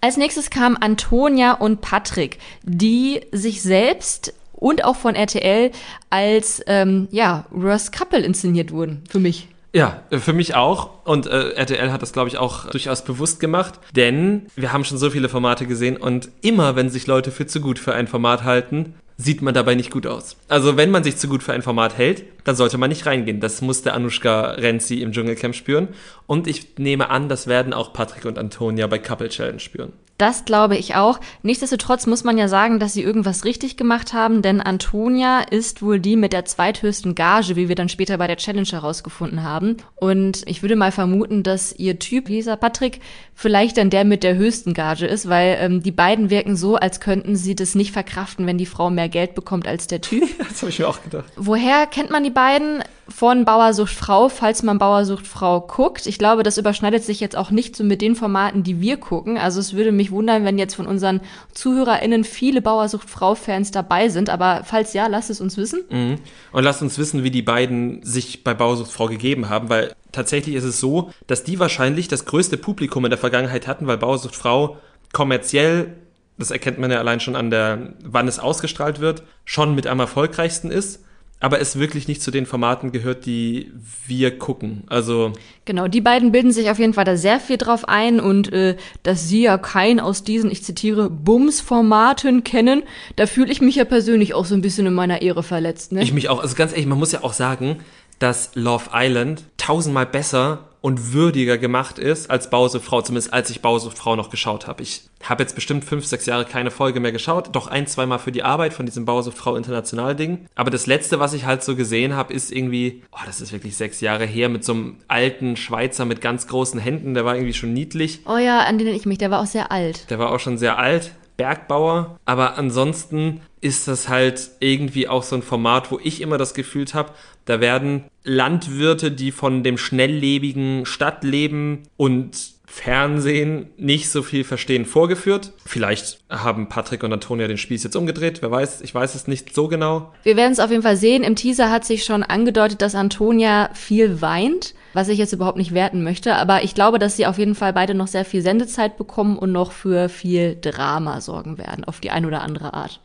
[0.00, 5.70] Als nächstes kamen Antonia und Patrick, die sich selbst und auch von RTL
[6.10, 9.48] als ähm, ja, Worst Couple inszeniert wurden, für mich.
[9.72, 11.04] Ja, äh, für mich auch.
[11.04, 13.80] Und äh, RTL hat das, glaube ich, auch durchaus bewusst gemacht.
[13.94, 17.60] Denn wir haben schon so viele Formate gesehen und immer, wenn sich Leute für zu
[17.60, 20.36] gut für ein Format halten, sieht man dabei nicht gut aus.
[20.46, 23.40] Also wenn man sich zu gut für ein Format hält, dann sollte man nicht reingehen.
[23.40, 25.88] Das musste Anushka Renzi im Dschungelcamp spüren.
[26.26, 29.92] Und ich nehme an, das werden auch Patrick und Antonia bei Couple Challenge spüren.
[30.18, 31.20] Das glaube ich auch.
[31.42, 36.00] Nichtsdestotrotz muss man ja sagen, dass sie irgendwas richtig gemacht haben, denn Antonia ist wohl
[36.00, 39.76] die mit der zweithöchsten Gage, wie wir dann später bei der Challenge herausgefunden haben.
[39.94, 43.00] Und ich würde mal vermuten, dass ihr Typ, dieser Patrick,
[43.38, 46.98] vielleicht dann der mit der höchsten Gage ist, weil ähm, die beiden wirken so, als
[46.98, 50.24] könnten sie das nicht verkraften, wenn die Frau mehr Geld bekommt als der Typ.
[50.48, 51.30] Das habe ich mir auch gedacht.
[51.36, 52.82] Woher kennt man die beiden?
[53.08, 56.06] Von Bauersucht Frau, falls man Bauersucht Frau guckt.
[56.06, 59.38] Ich glaube, das überschneidet sich jetzt auch nicht so mit den Formaten, die wir gucken.
[59.38, 61.20] Also es würde mich wundern, wenn jetzt von unseren
[61.52, 64.30] ZuhörerInnen viele Bauersucht Frau-Fans dabei sind.
[64.30, 65.82] Aber falls ja, lasst es uns wissen.
[65.90, 66.16] Mhm.
[66.52, 70.64] Und lasst uns wissen, wie die beiden sich bei Bauersuchtfrau gegeben haben, weil tatsächlich ist
[70.64, 74.78] es so, dass die wahrscheinlich das größte Publikum in der Vergangenheit hatten, weil Bauersuchtfrau
[75.12, 75.94] kommerziell,
[76.38, 80.00] das erkennt man ja allein schon an der, wann es ausgestrahlt wird, schon mit am
[80.00, 81.04] erfolgreichsten ist,
[81.40, 83.72] aber es wirklich nicht zu den Formaten gehört, die
[84.06, 84.82] wir gucken.
[84.88, 85.32] Also
[85.64, 88.76] Genau, die beiden bilden sich auf jeden Fall da sehr viel drauf ein und äh,
[89.02, 92.82] dass sie ja keinen aus diesen, ich zitiere, Bums-Formaten kennen,
[93.16, 95.92] da fühle ich mich ja persönlich auch so ein bisschen in meiner Ehre verletzt.
[95.92, 96.02] Ne?
[96.02, 97.76] Ich mich auch, also ganz ehrlich, man muss ja auch sagen,
[98.18, 104.16] dass Love Island tausendmal besser und würdiger gemacht ist als Bausuchtfrau, zumindest als ich Bausuchtfrau
[104.16, 104.82] noch geschaut habe.
[104.82, 108.30] Ich habe jetzt bestimmt fünf, sechs Jahre keine Folge mehr geschaut, doch ein, zweimal für
[108.30, 110.46] die Arbeit von diesem Bausuchtfrau International Ding.
[110.54, 113.76] Aber das letzte, was ich halt so gesehen habe, ist irgendwie, oh, das ist wirklich
[113.76, 117.54] sechs Jahre her, mit so einem alten Schweizer mit ganz großen Händen, der war irgendwie
[117.54, 118.20] schon niedlich.
[118.26, 120.08] oh ja, an den ich mich, der war auch sehr alt.
[120.10, 122.18] Der war auch schon sehr alt, Bergbauer.
[122.24, 126.86] Aber ansonsten ist das halt irgendwie auch so ein Format, wo ich immer das Gefühl
[126.92, 127.12] habe,
[127.44, 135.52] da werden Landwirte, die von dem schnelllebigen Stadtleben und Fernsehen nicht so viel Verstehen vorgeführt.
[135.64, 138.42] Vielleicht haben Patrick und Antonia den Spieß jetzt umgedreht.
[138.42, 140.12] Wer weiß, ich weiß es nicht so genau.
[140.22, 141.22] Wir werden es auf jeden Fall sehen.
[141.22, 145.72] Im Teaser hat sich schon angedeutet, dass Antonia viel weint, was ich jetzt überhaupt nicht
[145.72, 146.34] werten möchte.
[146.34, 149.50] Aber ich glaube, dass sie auf jeden Fall beide noch sehr viel Sendezeit bekommen und
[149.50, 153.00] noch für viel Drama sorgen werden, auf die eine oder andere Art.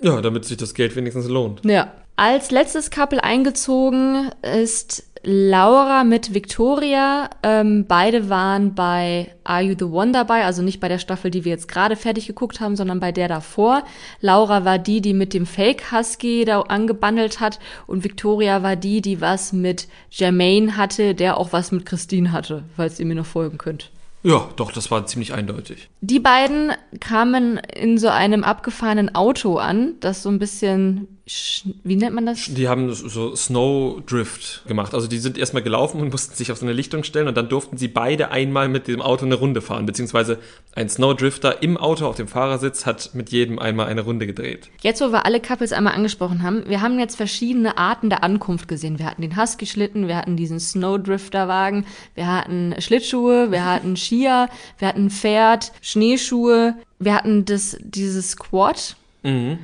[0.00, 1.64] Ja, damit sich das Geld wenigstens lohnt.
[1.64, 1.92] Ja.
[2.16, 7.30] Als letztes Couple eingezogen ist Laura mit Victoria.
[7.42, 11.44] Ähm, beide waren bei Are You the One dabei, also nicht bei der Staffel, die
[11.44, 13.82] wir jetzt gerade fertig geguckt haben, sondern bei der davor.
[14.20, 19.00] Laura war die, die mit dem Fake Husky da angebandelt hat und Victoria war die,
[19.00, 23.26] die was mit Jermaine hatte, der auch was mit Christine hatte, falls ihr mir noch
[23.26, 23.90] folgen könnt.
[24.24, 25.90] Ja, doch, das war ziemlich eindeutig.
[26.00, 32.14] Die beiden kamen in so einem abgefahrenen Auto an, das so ein bisschen, wie nennt
[32.14, 32.46] man das?
[32.46, 34.94] Die haben so Snowdrift gemacht.
[34.94, 37.48] Also die sind erstmal gelaufen und mussten sich auf so eine Lichtung stellen und dann
[37.48, 39.86] durften sie beide einmal mit dem Auto eine Runde fahren.
[39.86, 40.38] Beziehungsweise
[40.74, 44.70] ein Snowdrifter im Auto auf dem Fahrersitz hat mit jedem einmal eine Runde gedreht.
[44.82, 48.68] Jetzt, wo wir alle Couples einmal angesprochen haben, wir haben jetzt verschiedene Arten der Ankunft
[48.68, 48.98] gesehen.
[48.98, 54.48] Wir hatten den Husky-Schlitten, wir hatten diesen Snowdrifter-Wagen, wir hatten Schlittschuhe, wir hatten Ski Skier,
[54.78, 58.96] wir hatten Pferd, Schneeschuhe, wir hatten das, dieses Quad.
[59.22, 59.58] Mhm.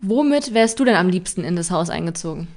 [0.00, 2.48] Womit wärst du denn am liebsten in das Haus eingezogen?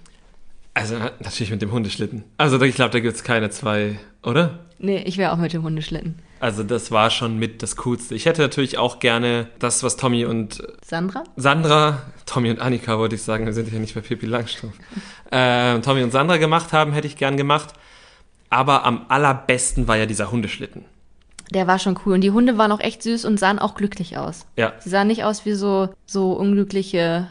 [0.74, 2.24] Also natürlich mit dem Hundeschlitten.
[2.38, 4.60] Also ich glaube, da gibt es keine zwei, oder?
[4.78, 6.20] Nee, ich wäre auch mit dem Hundeschlitten.
[6.40, 8.16] Also das war schon mit das Coolste.
[8.16, 11.26] Ich hätte natürlich auch gerne das, was Tommy und Sandra?
[11.36, 14.76] Sandra, Tommy und Annika wollte ich sagen, wir sind ja nicht bei Pippi Langstrumpf.
[15.32, 17.74] äh, Tommy und Sandra gemacht haben, hätte ich gern gemacht.
[18.50, 20.86] Aber am allerbesten war ja dieser Hundeschlitten.
[21.52, 22.14] Der war schon cool.
[22.14, 24.46] Und die Hunde waren auch echt süß und sahen auch glücklich aus.
[24.56, 24.74] Ja.
[24.80, 27.28] Sie sahen nicht aus wie so, so unglückliche,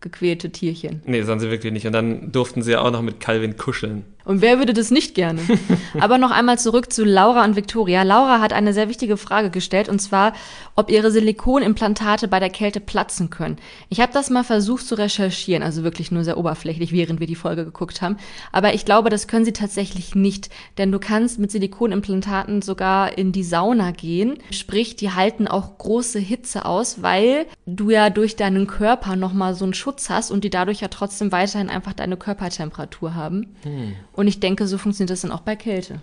[0.00, 1.02] gequälte Tierchen.
[1.04, 1.86] Nee, sahen sie wirklich nicht.
[1.86, 4.04] Und dann durften sie ja auch noch mit Calvin kuscheln.
[4.28, 5.40] Und wer würde das nicht gerne?
[6.00, 8.02] Aber noch einmal zurück zu Laura und Victoria.
[8.02, 10.34] Laura hat eine sehr wichtige Frage gestellt, und zwar,
[10.76, 13.56] ob ihre Silikonimplantate bei der Kälte platzen können.
[13.88, 17.36] Ich habe das mal versucht zu recherchieren, also wirklich nur sehr oberflächlich, während wir die
[17.36, 18.18] Folge geguckt haben.
[18.52, 23.32] Aber ich glaube, das können sie tatsächlich nicht, denn du kannst mit Silikonimplantaten sogar in
[23.32, 24.40] die Sauna gehen.
[24.50, 29.64] Sprich, die halten auch große Hitze aus, weil du ja durch deinen Körper nochmal so
[29.64, 33.56] einen Schutz hast und die dadurch ja trotzdem weiterhin einfach deine Körpertemperatur haben.
[33.62, 33.94] Hm.
[34.18, 36.00] Und ich denke, so funktioniert das dann auch bei Kälte.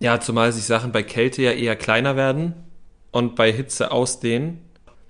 [0.00, 2.52] Ja, zumal sich Sachen bei Kälte ja eher kleiner werden
[3.10, 4.58] und bei Hitze ausdehnen.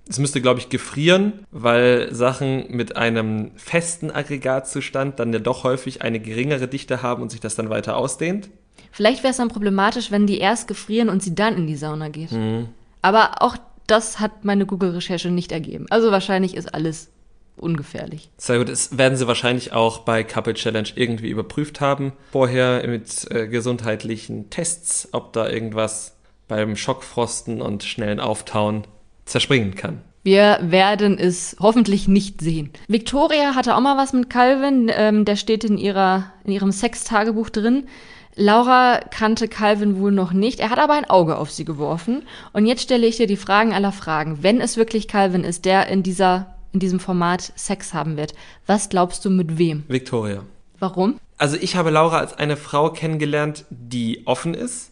[0.09, 6.03] Es müsste, glaube ich, gefrieren, weil Sachen mit einem festen Aggregatzustand dann ja doch häufig
[6.03, 8.51] eine geringere Dichte haben und sich das dann weiter ausdehnt.
[8.93, 12.09] Vielleicht wäre es dann problematisch, wenn die erst gefrieren und sie dann in die Sauna
[12.09, 12.31] geht.
[12.31, 12.69] Mhm.
[13.03, 13.57] Aber auch
[13.89, 15.87] das hat meine Google-Recherche nicht ergeben.
[15.91, 17.11] Also wahrscheinlich ist alles
[17.59, 18.31] ungefährlich.
[18.39, 18.69] Sehr gut.
[18.69, 22.13] Das werden sie wahrscheinlich auch bei Couple Challenge irgendwie überprüft haben.
[22.33, 26.17] Vorher mit äh, gesundheitlichen Tests, ob da irgendwas
[26.49, 28.85] beim Schockfrosten und schnellen Auftauen
[29.27, 30.03] zerspringen kann.
[30.25, 32.71] Wir werden es hoffentlich nicht sehen.
[32.89, 34.91] Victoria hatte auch mal was mit Calvin.
[34.95, 37.87] Ähm, der steht in, ihrer, in ihrem Sextagebuch drin.
[38.35, 40.61] Laura kannte Calvin wohl noch nicht.
[40.61, 42.23] Er hat aber ein Auge auf sie geworfen.
[42.53, 44.43] Und jetzt stelle ich dir die Fragen aller Fragen.
[44.43, 48.35] Wenn es wirklich Calvin ist, der in dieser in diesem Format Sex haben wird.
[48.67, 49.85] Was glaubst du mit wem?
[49.89, 50.43] Victoria.
[50.79, 51.19] Warum?
[51.37, 54.91] Also ich habe Laura als eine Frau kennengelernt, die offen ist,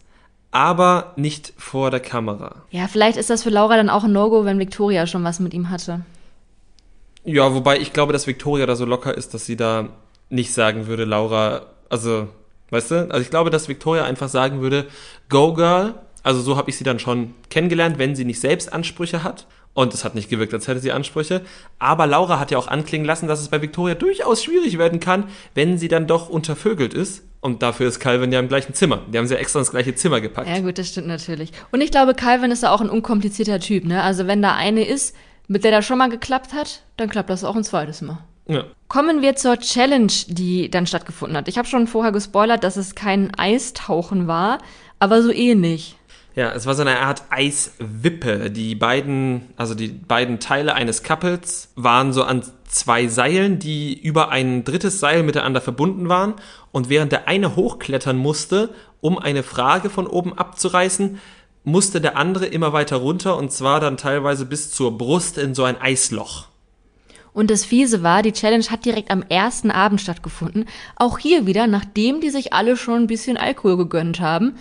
[0.50, 2.62] aber nicht vor der Kamera.
[2.70, 5.54] Ja, vielleicht ist das für Laura dann auch ein No-Go, wenn Victoria schon was mit
[5.54, 6.02] ihm hatte.
[7.24, 9.88] Ja, wobei ich glaube, dass Victoria da so locker ist, dass sie da
[10.30, 12.28] nicht sagen würde, Laura, also,
[12.70, 13.10] weißt du?
[13.10, 14.86] Also ich glaube, dass Victoria einfach sagen würde,
[15.28, 15.94] Go Girl.
[16.22, 19.46] Also so habe ich sie dann schon kennengelernt, wenn sie nicht selbst Ansprüche hat
[19.76, 21.42] und es hat nicht gewirkt, als hätte sie Ansprüche.
[21.78, 25.24] Aber Laura hat ja auch anklingen lassen, dass es bei Victoria durchaus schwierig werden kann,
[25.54, 27.24] wenn sie dann doch untervögelt ist.
[27.40, 29.02] Und dafür ist Calvin ja im gleichen Zimmer.
[29.12, 30.48] Die haben sie ja extra ins gleiche Zimmer gepackt.
[30.48, 31.52] Ja, gut, das stimmt natürlich.
[31.72, 34.02] Und ich glaube, Calvin ist da auch ein unkomplizierter Typ, ne?
[34.02, 35.14] Also wenn da eine ist,
[35.46, 38.18] mit der das schon mal geklappt hat, dann klappt das auch ein zweites Mal.
[38.48, 38.64] Ja.
[38.88, 41.48] Kommen wir zur Challenge, die dann stattgefunden hat.
[41.48, 44.58] Ich habe schon vorher gespoilert, dass es kein Eistauchen war,
[45.00, 45.96] aber so ähnlich.
[46.36, 48.50] Ja, es war so eine Art Eiswippe.
[48.50, 54.28] Die beiden, also die beiden Teile eines Couples waren so an zwei Seilen, die über
[54.28, 56.34] ein drittes Seil miteinander verbunden waren.
[56.72, 61.18] Und während der eine hochklettern musste, um eine Frage von oben abzureißen,
[61.64, 65.64] musste der andere immer weiter runter und zwar dann teilweise bis zur Brust in so
[65.64, 66.48] ein Eisloch.
[67.32, 70.66] Und das Fiese war, die Challenge hat direkt am ersten Abend stattgefunden.
[70.96, 74.56] Auch hier wieder, nachdem die sich alle schon ein bisschen Alkohol gegönnt haben.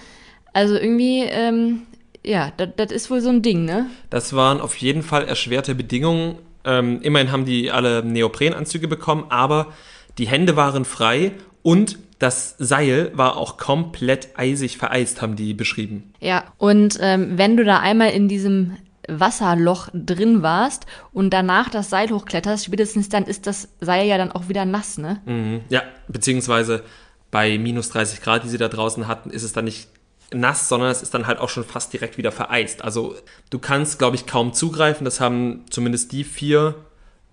[0.55, 1.81] Also irgendwie, ähm,
[2.25, 3.87] ja, das ist wohl so ein Ding, ne?
[4.09, 6.37] Das waren auf jeden Fall erschwerte Bedingungen.
[6.63, 9.73] Ähm, immerhin haben die alle Neoprenanzüge bekommen, aber
[10.17, 16.13] Die Hände waren frei und das Seil war auch komplett eisig vereist, haben die beschrieben.
[16.21, 18.77] Ja, und ähm, wenn du da einmal in diesem
[19.09, 24.31] Wasserloch drin warst und danach das Seil hochkletterst, spätestens dann ist das Seil ja dann
[24.31, 25.19] auch wieder nass, ne?
[25.25, 25.61] Mhm.
[25.67, 26.83] Ja, beziehungsweise
[27.29, 29.89] bei minus 30 Grad, die sie da draußen hatten, ist es dann nicht
[30.33, 32.83] nass, sondern es ist dann halt auch schon fast direkt wieder vereist.
[32.83, 33.15] Also
[33.49, 35.05] du kannst, glaube ich, kaum zugreifen.
[35.05, 36.75] Das haben zumindest die vier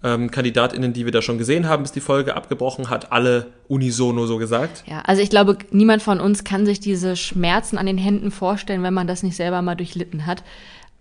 [0.04, 4.26] ähm, KandidatInnen, die wir da schon gesehen haben, bis die Folge abgebrochen hat, alle unisono
[4.26, 4.84] so gesagt.
[4.86, 8.82] Ja, also ich glaube, niemand von uns kann sich diese Schmerzen an den Händen vorstellen,
[8.82, 10.42] wenn man das nicht selber mal durchlitten hat.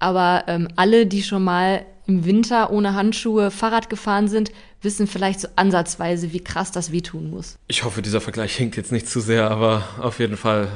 [0.01, 5.39] Aber ähm, alle, die schon mal im Winter ohne Handschuhe Fahrrad gefahren sind, wissen vielleicht
[5.39, 7.59] so ansatzweise, wie krass das wehtun muss.
[7.67, 10.69] Ich hoffe, dieser Vergleich hinkt jetzt nicht zu sehr, aber auf jeden Fall,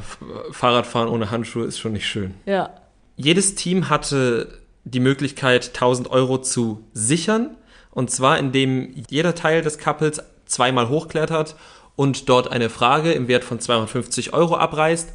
[0.51, 2.35] Fahrradfahren ohne Handschuhe ist schon nicht schön.
[2.45, 2.69] Ja.
[3.17, 7.57] Jedes Team hatte die Möglichkeit, 1000 Euro zu sichern.
[7.89, 11.55] Und zwar, indem jeder Teil des Couples zweimal hochklettert
[11.95, 15.13] und dort eine Frage im Wert von 250 Euro abreißt,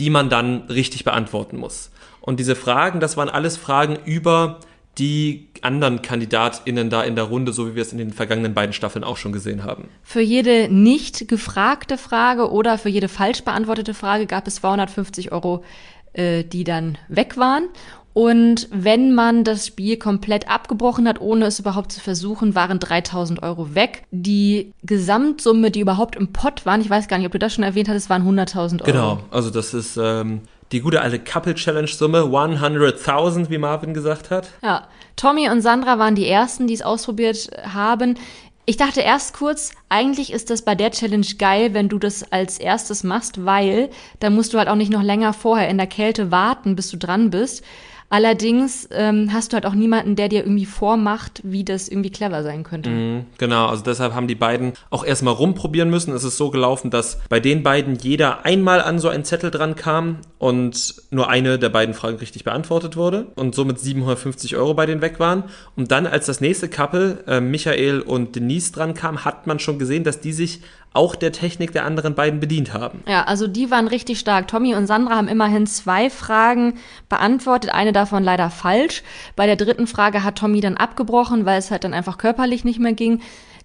[0.00, 1.91] die man dann richtig beantworten muss.
[2.22, 4.60] Und diese Fragen, das waren alles Fragen über
[4.98, 8.72] die anderen KandidatInnen da in der Runde, so wie wir es in den vergangenen beiden
[8.72, 9.88] Staffeln auch schon gesehen haben.
[10.02, 15.64] Für jede nicht gefragte Frage oder für jede falsch beantwortete Frage gab es 250 Euro,
[16.12, 17.68] äh, die dann weg waren.
[18.14, 23.42] Und wenn man das Spiel komplett abgebrochen hat, ohne es überhaupt zu versuchen, waren 3000
[23.42, 24.04] Euro weg.
[24.10, 27.64] Die Gesamtsumme, die überhaupt im Pott waren, ich weiß gar nicht, ob du das schon
[27.64, 28.84] erwähnt hattest, waren 100.000 Euro.
[28.84, 30.42] Genau, also das ist ähm,
[30.72, 34.48] die gute alte Couple Challenge Summe, 100.000, wie Marvin gesagt hat.
[34.62, 38.16] Ja, Tommy und Sandra waren die ersten, die es ausprobiert haben.
[38.64, 42.58] Ich dachte erst kurz, eigentlich ist das bei der Challenge geil, wenn du das als
[42.58, 46.30] erstes machst, weil dann musst du halt auch nicht noch länger vorher in der Kälte
[46.30, 47.64] warten, bis du dran bist.
[48.12, 52.42] Allerdings ähm, hast du halt auch niemanden, der dir irgendwie vormacht, wie das irgendwie clever
[52.42, 52.90] sein könnte.
[52.90, 56.12] Mhm, genau, also deshalb haben die beiden auch erstmal rumprobieren müssen.
[56.12, 59.76] Es ist so gelaufen, dass bei den beiden jeder einmal an so einen Zettel dran
[59.76, 64.84] kam und nur eine der beiden Fragen richtig beantwortet wurde und somit 750 Euro bei
[64.84, 65.44] denen weg waren.
[65.74, 69.78] Und dann, als das nächste Couple, äh, Michael und Denise dran kam, hat man schon
[69.78, 70.60] gesehen, dass die sich
[70.94, 73.02] auch der Technik der anderen beiden bedient haben.
[73.06, 74.48] Ja, also die waren richtig stark.
[74.48, 76.74] Tommy und Sandra haben immerhin zwei Fragen
[77.08, 79.02] beantwortet, eine davon leider falsch.
[79.36, 82.80] Bei der dritten Frage hat Tommy dann abgebrochen, weil es halt dann einfach körperlich nicht
[82.80, 83.20] mehr ging.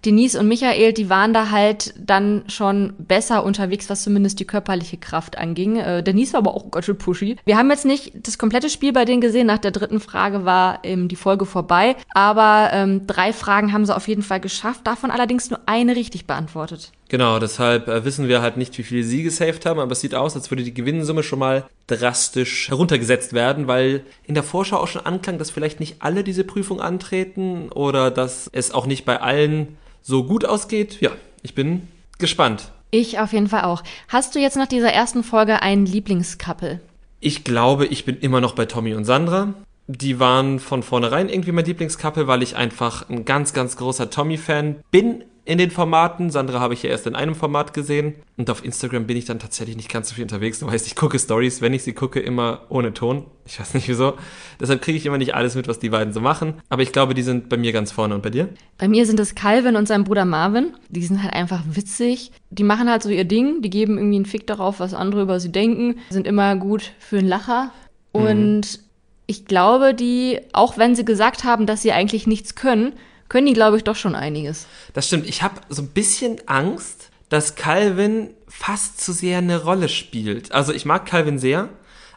[0.05, 4.97] Denise und Michael, die waren da halt dann schon besser unterwegs, was zumindest die körperliche
[4.97, 5.77] Kraft anging.
[5.77, 7.37] Äh, Denise war aber auch ganz schön pushy.
[7.45, 9.47] Wir haben jetzt nicht das komplette Spiel bei denen gesehen.
[9.47, 11.95] Nach der dritten Frage war ähm, die Folge vorbei.
[12.13, 14.85] Aber ähm, drei Fragen haben sie auf jeden Fall geschafft.
[14.85, 16.91] Davon allerdings nur eine richtig beantwortet.
[17.09, 20.13] Genau, deshalb äh, wissen wir halt nicht, wie viele sie gesaved haben, aber es sieht
[20.13, 24.87] aus, als würde die Gewinnsumme schon mal drastisch heruntergesetzt werden, weil in der Vorschau auch
[24.87, 29.21] schon anklang, dass vielleicht nicht alle diese Prüfung antreten oder dass es auch nicht bei
[29.21, 30.99] allen so gut ausgeht.
[30.99, 31.11] Ja,
[31.43, 31.87] ich bin
[32.17, 32.71] gespannt.
[32.91, 33.83] Ich auf jeden Fall auch.
[34.07, 36.79] Hast du jetzt nach dieser ersten Folge ein Lieblingscouple?
[37.19, 39.53] Ich glaube, ich bin immer noch bei Tommy und Sandra.
[39.87, 44.77] Die waren von vornherein irgendwie mein Lieblingscouple, weil ich einfach ein ganz, ganz großer Tommy-Fan
[44.91, 46.29] bin in den Formaten.
[46.29, 48.15] Sandra habe ich ja erst in einem Format gesehen.
[48.35, 50.59] Und auf Instagram bin ich dann tatsächlich nicht ganz so viel unterwegs.
[50.59, 53.23] Du weißt, ich gucke Stories, wenn ich sie gucke, immer ohne Ton.
[53.45, 54.15] Ich weiß nicht wieso.
[54.59, 56.55] Deshalb kriege ich immer nicht alles mit, was die beiden so machen.
[56.67, 58.13] Aber ich glaube, die sind bei mir ganz vorne.
[58.13, 58.49] Und bei dir?
[58.77, 60.73] Bei mir sind es Calvin und sein Bruder Marvin.
[60.89, 62.33] Die sind halt einfach witzig.
[62.49, 63.61] Die machen halt so ihr Ding.
[63.61, 65.95] Die geben irgendwie einen Fick darauf, was andere über sie denken.
[66.09, 67.71] Sind immer gut für einen Lacher.
[68.11, 68.83] Und mhm.
[69.27, 72.91] ich glaube, die, auch wenn sie gesagt haben, dass sie eigentlich nichts können,
[73.29, 74.67] können die, glaube ich, doch schon einiges.
[74.93, 75.27] Das stimmt.
[75.27, 80.51] Ich habe so ein bisschen Angst, dass Calvin fast zu sehr eine Rolle spielt.
[80.51, 81.69] Also ich mag Calvin sehr,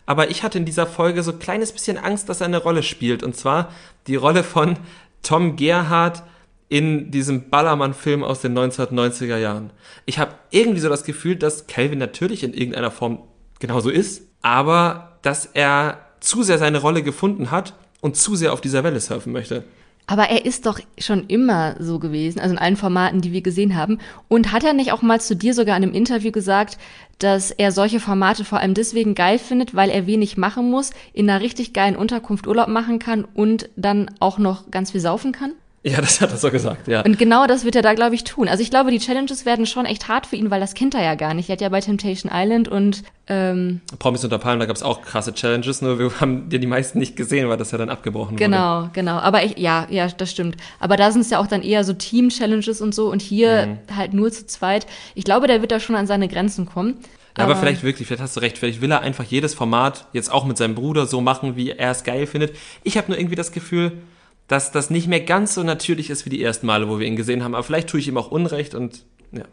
[0.07, 2.83] aber ich hatte in dieser Folge so ein kleines bisschen Angst, dass er eine Rolle
[2.83, 3.23] spielt.
[3.23, 3.73] Und zwar
[4.07, 4.77] die Rolle von
[5.23, 6.23] Tom Gerhardt
[6.69, 9.73] in diesem Ballermann-Film aus den 1990er Jahren.
[10.07, 13.25] Ich habe irgendwie so das Gefühl, dass Calvin natürlich in irgendeiner Form
[13.59, 18.61] genauso ist, aber dass er zu sehr seine Rolle gefunden hat und zu sehr auf
[18.61, 19.65] dieser Welle surfen möchte.
[20.11, 23.77] Aber er ist doch schon immer so gewesen, also in allen Formaten, die wir gesehen
[23.77, 23.99] haben.
[24.27, 26.79] Und hat er nicht auch mal zu dir sogar in einem Interview gesagt,
[27.21, 31.31] dass er solche Formate vor allem deswegen geil findet, weil er wenig machen muss, in
[31.31, 35.53] einer richtig geilen Unterkunft Urlaub machen kann und dann auch noch ganz viel saufen kann?
[35.83, 37.01] Ja, das hat er so gesagt, ja.
[37.01, 38.49] Und genau das wird er da, glaube ich, tun.
[38.49, 41.03] Also ich glaube, die Challenges werden schon echt hart für ihn, weil das kennt er
[41.03, 41.49] ja gar nicht.
[41.49, 45.01] Er hat ja bei Temptation Island und ähm, Promis unter Palmen, da gab es auch
[45.01, 48.37] krasse Challenges, nur wir haben ja die meisten nicht gesehen, weil das ja dann abgebrochen
[48.37, 48.91] genau, wurde.
[48.93, 49.23] Genau, genau.
[49.23, 50.59] Aber ich, ja, ja, das stimmt.
[50.81, 53.97] Aber da sind es ja auch dann eher so Team-Challenges und so und hier mhm.
[53.97, 54.87] halt nur zu zweit.
[55.15, 56.99] Ich glaube, der wird da schon an seine Grenzen kommen.
[57.39, 60.05] Ja, aber, aber vielleicht wirklich, vielleicht hast du recht, vielleicht will er einfach jedes Format
[60.13, 62.55] jetzt auch mit seinem Bruder so machen, wie er es geil findet.
[62.83, 63.93] Ich habe nur irgendwie das Gefühl,
[64.51, 67.15] dass das nicht mehr ganz so natürlich ist wie die ersten Male, wo wir ihn
[67.15, 67.55] gesehen haben.
[67.55, 69.45] Aber vielleicht tue ich ihm auch Unrecht und Ja.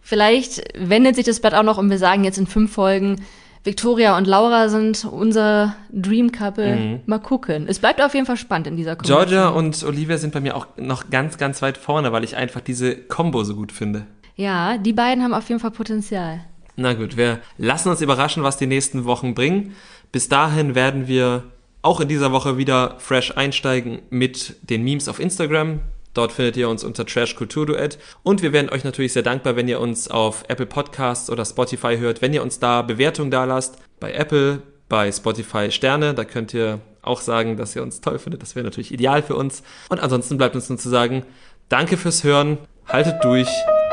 [0.00, 3.16] Vielleicht wendet sich das Blatt auch noch und wir sagen jetzt in fünf Folgen,
[3.64, 6.74] Victoria und Laura sind unser Dream Couple.
[6.74, 7.00] Mhm.
[7.04, 7.66] Mal gucken.
[7.68, 9.28] Es bleibt auf jeden Fall spannend in dieser Kombination.
[9.28, 12.62] Georgia und Olivia sind bei mir auch noch ganz, ganz weit vorne, weil ich einfach
[12.62, 14.06] diese Combo so gut finde.
[14.36, 16.40] Ja, die beiden haben auf jeden Fall Potenzial.
[16.76, 19.74] Na gut, wir lassen uns überraschen, was die nächsten Wochen bringen.
[20.12, 21.42] Bis dahin werden wir
[21.82, 25.80] auch in dieser Woche wieder fresh einsteigen mit den Memes auf Instagram.
[26.12, 27.98] Dort findet ihr uns unter Trash Kultur Duett.
[28.22, 31.96] Und wir wären euch natürlich sehr dankbar, wenn ihr uns auf Apple Podcasts oder Spotify
[31.98, 33.78] hört, wenn ihr uns da Bewertungen da lasst.
[34.00, 36.14] Bei Apple, bei Spotify Sterne.
[36.14, 38.42] Da könnt ihr auch sagen, dass ihr uns toll findet.
[38.42, 39.62] Das wäre natürlich ideal für uns.
[39.88, 41.24] Und ansonsten bleibt uns nur zu sagen,
[41.68, 42.58] danke fürs Hören.
[42.86, 43.48] Haltet durch.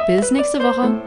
[0.07, 1.01] Bis nächste Woche.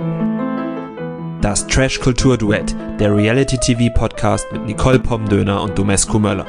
[1.42, 6.46] Das Trash Kultur Duett, der Reality TV Podcast mit Nicole Pomdöner und Domescu Möller.